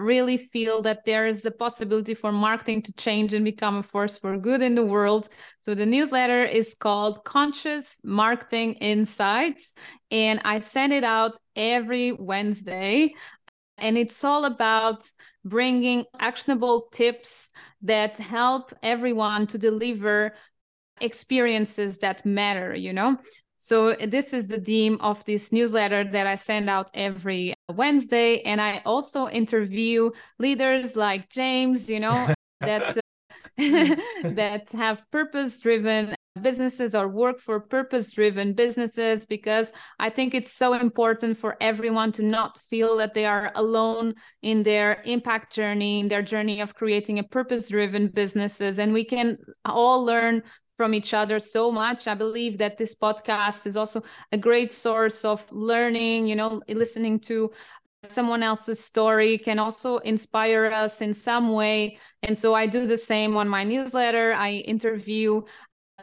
really 0.00 0.36
feel 0.36 0.82
that 0.82 1.04
there 1.04 1.26
is 1.26 1.44
a 1.44 1.50
possibility 1.50 2.14
for 2.14 2.32
marketing 2.32 2.82
to 2.82 2.92
change 2.94 3.34
and 3.34 3.44
become 3.44 3.76
a 3.76 3.82
force 3.82 4.16
for 4.16 4.36
good 4.36 4.62
in 4.62 4.74
the 4.74 4.84
world. 4.84 5.28
So 5.60 5.74
the 5.74 5.86
newsletter 5.86 6.44
is 6.44 6.74
called 6.78 7.24
Conscious 7.24 8.00
Marketing 8.02 8.74
Insights, 8.74 9.74
and 10.10 10.40
I 10.44 10.60
send 10.60 10.92
it 10.92 11.04
out 11.04 11.38
every 11.54 12.12
Wednesday. 12.12 13.14
And 13.80 13.98
it's 13.98 14.22
all 14.24 14.44
about 14.44 15.08
bringing 15.44 16.04
actionable 16.18 16.88
tips 16.92 17.50
that 17.82 18.18
help 18.18 18.72
everyone 18.82 19.46
to 19.48 19.58
deliver 19.58 20.34
experiences 21.00 21.98
that 21.98 22.24
matter, 22.24 22.74
you 22.74 22.92
know? 22.92 23.18
So, 23.62 23.94
this 23.94 24.32
is 24.32 24.48
the 24.48 24.58
theme 24.58 24.96
of 25.00 25.22
this 25.26 25.52
newsletter 25.52 26.04
that 26.12 26.26
I 26.26 26.36
send 26.36 26.70
out 26.70 26.90
every 26.94 27.52
Wednesday. 27.68 28.40
And 28.40 28.60
I 28.60 28.80
also 28.86 29.28
interview 29.28 30.10
leaders 30.38 30.96
like 30.96 31.28
James, 31.28 31.90
you 31.90 32.00
know, 32.00 32.32
that. 32.60 32.96
Uh, 33.58 33.96
that 34.24 34.70
have 34.72 35.04
purpose 35.10 35.58
driven 35.60 36.14
businesses 36.40 36.94
or 36.94 37.08
work 37.08 37.40
for 37.40 37.60
purpose 37.60 38.12
driven 38.12 38.52
businesses 38.52 39.26
because 39.26 39.72
I 39.98 40.10
think 40.10 40.34
it's 40.34 40.52
so 40.52 40.74
important 40.74 41.38
for 41.38 41.56
everyone 41.60 42.12
to 42.12 42.22
not 42.22 42.58
feel 42.58 42.96
that 42.98 43.14
they 43.14 43.26
are 43.26 43.50
alone 43.54 44.14
in 44.42 44.62
their 44.62 45.02
impact 45.04 45.52
journey, 45.52 46.00
in 46.00 46.08
their 46.08 46.22
journey 46.22 46.60
of 46.60 46.74
creating 46.74 47.18
a 47.18 47.24
purpose 47.24 47.68
driven 47.68 48.08
businesses. 48.08 48.78
And 48.78 48.92
we 48.92 49.04
can 49.04 49.38
all 49.64 50.04
learn 50.04 50.42
from 50.76 50.94
each 50.94 51.12
other 51.12 51.38
so 51.38 51.70
much. 51.70 52.06
I 52.06 52.14
believe 52.14 52.58
that 52.58 52.78
this 52.78 52.94
podcast 52.94 53.66
is 53.66 53.76
also 53.76 54.02
a 54.32 54.38
great 54.38 54.72
source 54.72 55.24
of 55.24 55.44
learning, 55.50 56.26
you 56.26 56.36
know, 56.36 56.62
listening 56.68 57.20
to 57.20 57.50
someone 58.02 58.42
else's 58.42 58.82
story 58.82 59.36
can 59.36 59.58
also 59.58 59.98
inspire 59.98 60.66
us 60.66 61.02
in 61.02 61.12
some 61.12 61.52
way. 61.52 61.98
And 62.22 62.38
so 62.38 62.54
I 62.54 62.66
do 62.66 62.86
the 62.86 62.96
same 62.96 63.36
on 63.36 63.46
my 63.46 63.62
newsletter. 63.62 64.32
I 64.32 64.52
interview 64.52 65.42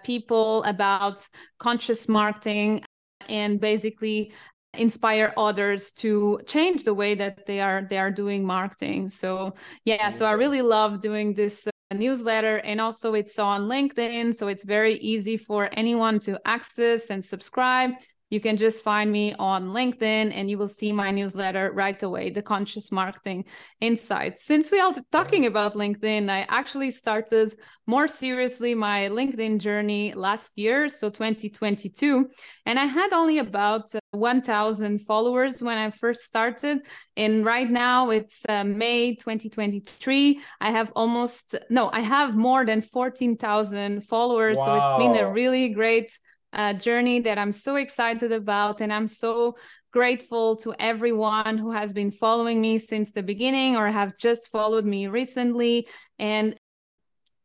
people 0.08 0.64
about 0.64 1.28
conscious 1.60 2.08
marketing 2.08 2.82
and 3.28 3.60
basically 3.60 4.32
inspire 4.74 5.34
others 5.38 5.92
to 5.92 6.40
change 6.48 6.84
the 6.84 6.94
way 6.94 7.16
that 7.16 7.46
they 7.46 7.60
are 7.60 7.86
they 7.90 7.98
are 7.98 8.12
doing 8.12 8.46
marketing. 8.46 9.10
So 9.10 9.54
yeah 9.86 10.10
so 10.10 10.26
i 10.26 10.34
really 10.44 10.62
love 10.62 11.02
doing 11.02 11.34
this 11.34 11.68
uh, 11.68 11.96
newsletter. 11.96 12.58
And 12.70 12.80
also 12.80 13.14
it's 13.14 13.38
on 13.40 13.68
linkedin 13.74 14.34
so 14.34 14.48
it's 14.48 14.64
very 14.64 14.96
easy 15.14 15.38
for 15.38 15.70
anyone 15.74 16.20
to 16.28 16.40
access 16.46 17.10
and 17.10 17.22
subscribe 17.34 17.92
you 18.30 18.40
can 18.42 18.58
just 18.58 18.84
find 18.84 19.12
me 19.12 19.34
on 19.40 19.70
LinkedIn 19.70 20.34
and 20.34 20.50
you 20.50 20.58
will 20.58 20.68
see 20.68 20.92
my 20.92 21.12
newsletter 21.12 21.72
right 21.72 22.02
away, 22.04 22.30
the 22.30 22.42
Conscious 22.42 22.92
Marketing 22.92 23.46
Insights. 23.80 24.46
Since 24.46 24.70
we 24.70 24.80
are 24.80 24.94
talking 25.12 25.46
about 25.46 25.76
LinkedIn, 25.76 26.30
I 26.30 26.46
actually 26.50 26.92
started 26.92 27.54
more 27.86 28.08
seriously 28.08 28.76
my 28.76 29.08
LinkedIn 29.08 29.60
journey 29.60 30.14
last 30.14 30.58
year, 30.58 30.90
so 30.90 31.10
2022. 31.10 32.30
And 32.66 32.78
I 32.78 32.86
had 32.86 33.14
only 33.14 33.38
about 33.38 33.94
1,000 34.12 35.00
followers 35.00 35.64
when 35.64 35.78
I 35.78 35.92
first 35.92 36.24
started. 36.24 36.80
And 37.16 37.46
right 37.46 37.70
now 37.70 38.10
it's 38.10 38.42
uh, 38.50 38.66
May 38.66 39.16
2023. 39.16 40.42
I 40.60 40.72
have 40.72 40.92
almost, 40.98 41.56
no, 41.70 41.90
I 41.92 42.02
have 42.02 42.36
more 42.36 42.66
than 42.66 42.82
14,000 42.82 44.02
followers. 44.02 44.58
Wow. 44.58 44.66
So 44.66 44.76
it's 44.76 45.04
been 45.04 45.24
a 45.24 45.32
really 45.32 45.70
great 45.70 46.12
uh, 46.58 46.74
journey 46.74 47.22
that 47.22 47.38
I'm 47.38 47.54
so 47.54 47.76
excited 47.76 48.32
about. 48.32 48.82
And 48.82 48.92
I'm 48.92 49.08
so 49.08 49.56
grateful 49.94 50.56
to 50.58 50.76
everyone 50.80 51.58
who 51.58 51.72
has 51.72 51.94
been 51.94 52.12
following 52.12 52.60
me 52.60 52.78
since 52.78 53.12
the 53.12 53.24
beginning 53.24 53.78
or 53.78 53.88
have 53.88 54.18
just 54.18 54.50
followed 54.50 54.86
me 54.86 55.08
recently 55.08 55.88
and 56.20 56.56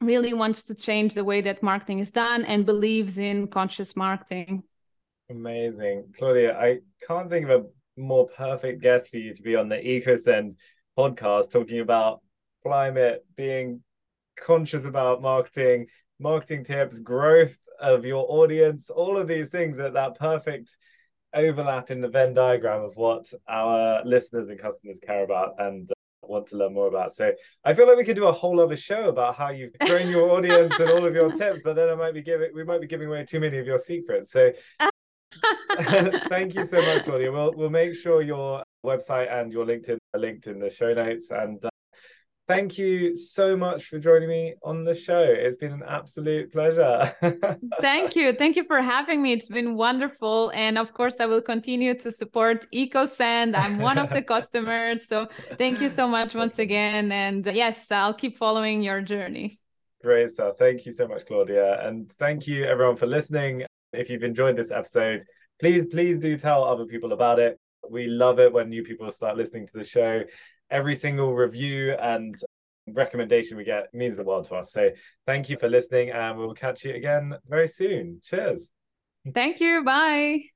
really 0.01 0.35
wants 0.35 0.64
to 0.64 0.75
change 0.75 1.14
the 1.14 1.25
way 1.25 1.40
that 1.42 1.62
marketing 1.62 2.01
is 2.01 2.11
done 2.11 2.44
and 2.44 2.66
believes 2.66 3.18
in 3.18 3.46
conscious 3.46 3.94
marketing. 3.94 4.64
Amazing. 5.31 6.12
Claudia, 6.18 6.59
I 6.59 6.79
can't 7.07 7.31
think 7.31 7.48
of 7.48 7.62
a 7.62 8.01
more 8.01 8.27
perfect 8.27 8.83
guest 8.83 9.11
for 9.11 9.18
you 9.18 9.33
to 9.33 9.42
be 9.42 9.55
on 9.55 9.68
the 9.68 9.77
EcoSend 9.77 10.57
podcast 10.98 11.51
talking 11.51 11.81
about 11.81 12.20
climate, 12.62 13.25
being 13.37 13.83
conscious 14.37 14.85
about 14.85 15.22
marketing, 15.22 15.87
marketing 16.23 16.65
tips, 16.65 16.99
growth 16.99 17.57
of 17.81 18.05
your 18.05 18.25
audience, 18.29 18.91
all 18.91 19.19
of 19.19 19.29
these 19.29 19.49
things 19.49 19.79
at 19.79 19.95
that 19.95 20.19
perfect 20.19 20.77
overlap 21.35 21.91
in 21.91 22.01
the 22.01 22.09
Venn 22.09 22.35
diagram 22.35 22.83
of 22.83 22.97
what 22.97 23.33
our 23.49 24.05
listeners 24.05 24.51
and 24.51 24.61
customers 24.61 24.99
care 25.05 25.25
about 25.25 25.55
and 25.59 25.91
uh, 25.91 25.95
want 26.23 26.47
to 26.49 26.57
learn 26.57 26.75
more 26.75 26.89
about. 26.89 27.13
So 27.13 27.33
I 27.65 27.75
feel 27.75 27.89
like 27.89 27.97
we 27.97 28.05
could 28.05 28.17
do 28.17 28.27
a 28.27 28.33
whole 28.33 28.61
other 28.61 28.77
show 28.77 29.09
about 29.09 29.35
how 29.35 29.51
you've 29.51 29.73
grown 29.81 30.09
your 30.09 30.31
audience 30.31 30.79
and 30.79 30.91
all 30.91 31.05
of 31.05 31.15
your 31.15 31.33
tips, 31.37 31.63
but 31.63 31.75
then 31.75 31.89
I 31.89 31.95
might 31.95 32.15
be 32.15 32.23
giving 32.23 32.51
we 32.55 32.65
might 32.65 32.81
be 32.81 32.87
giving 32.87 33.09
away 33.09 33.25
too 33.25 33.41
many 33.41 33.59
of 33.59 33.67
your 33.67 33.79
secrets. 33.79 34.33
So 34.33 34.53
thank 36.29 36.55
you 36.55 36.65
so 36.65 36.81
much, 36.83 37.05
Claudia. 37.05 37.33
We'll 37.33 37.53
we'll 37.57 37.71
make 37.71 37.95
sure 37.95 38.23
your 38.23 38.63
website 38.85 39.33
and 39.33 39.53
your 39.53 39.65
LinkedIn 39.65 39.99
are 40.15 40.21
linked 40.21 40.47
in 40.47 40.59
the 40.59 40.69
show 40.69 40.93
notes 40.93 41.31
and 41.31 41.65
uh, 41.65 41.71
thank 42.53 42.77
you 42.79 43.17
so 43.17 43.57
much 43.57 43.85
for 43.85 43.99
joining 43.99 44.29
me 44.29 44.55
on 44.62 44.85
the 44.85 44.95
show. 44.95 45.23
It's 45.23 45.57
been 45.57 45.73
an 45.73 45.83
absolute 45.88 46.53
pleasure. 46.53 47.15
thank 47.81 48.15
you. 48.15 48.35
Thank 48.35 48.57
you 48.57 48.65
for 48.65 48.81
having 48.83 49.23
me. 49.23 49.33
It's 49.33 49.49
been 49.49 49.75
wonderful. 49.75 50.51
And 50.55 50.77
of 50.77 50.93
course, 50.93 51.17
I 51.21 51.27
will 51.27 51.41
continue 51.41 51.95
to 51.95 52.11
support 52.11 52.67
EcoSend. 52.73 53.57
I'm 53.57 53.79
one 53.79 53.98
of 53.98 54.11
the 54.11 54.23
customers. 54.35 55.09
So 55.09 55.29
thank 55.57 55.81
you 55.81 55.88
so 55.88 56.07
much 56.07 56.35
once 56.35 56.59
again. 56.59 57.11
And 57.11 57.46
yes, 57.46 57.90
I'll 57.90 58.15
keep 58.23 58.37
following 58.37 58.83
your 58.83 59.00
journey. 59.00 59.59
Great 60.03 60.31
stuff. 60.31 60.57
Thank 60.59 60.85
you 60.85 60.92
so 60.92 61.09
much, 61.09 61.25
Claudia. 61.27 61.87
And 61.87 62.11
thank 62.19 62.46
you, 62.46 62.65
everyone, 62.65 62.96
for 62.96 63.07
listening. 63.07 63.65
If 63.92 64.11
you've 64.11 64.25
enjoyed 64.25 64.57
this 64.57 64.73
episode, 64.73 65.23
please, 65.61 65.87
please 65.87 66.19
do 66.19 66.37
tell 66.37 66.65
other 66.65 66.85
people 66.85 67.13
about 67.13 67.38
it. 67.38 67.59
We 67.88 68.07
love 68.07 68.38
it 68.38 68.53
when 68.53 68.69
new 68.69 68.83
people 68.83 69.11
start 69.11 69.37
listening 69.37 69.67
to 69.69 69.79
the 69.79 69.85
show 69.85 70.23
every 70.73 70.96
single 70.96 71.35
review 71.35 71.92
and 71.92 72.35
recommendation 72.88 73.56
we 73.56 73.64
get 73.64 73.92
means 73.94 74.16
the 74.16 74.25
world 74.25 74.46
to 74.48 74.56
us. 74.56 74.73
So 74.73 74.90
thank 75.27 75.48
you 75.48 75.56
for 75.58 75.68
listening, 75.68 76.10
and 76.10 76.38
we'll 76.38 76.54
catch 76.54 76.85
you 76.85 76.94
again 76.94 77.37
very 77.46 77.68
soon. 77.68 78.20
Cheers. 78.25 78.70
Thank 79.33 79.60
you. 79.60 79.85
Bye. 79.85 80.46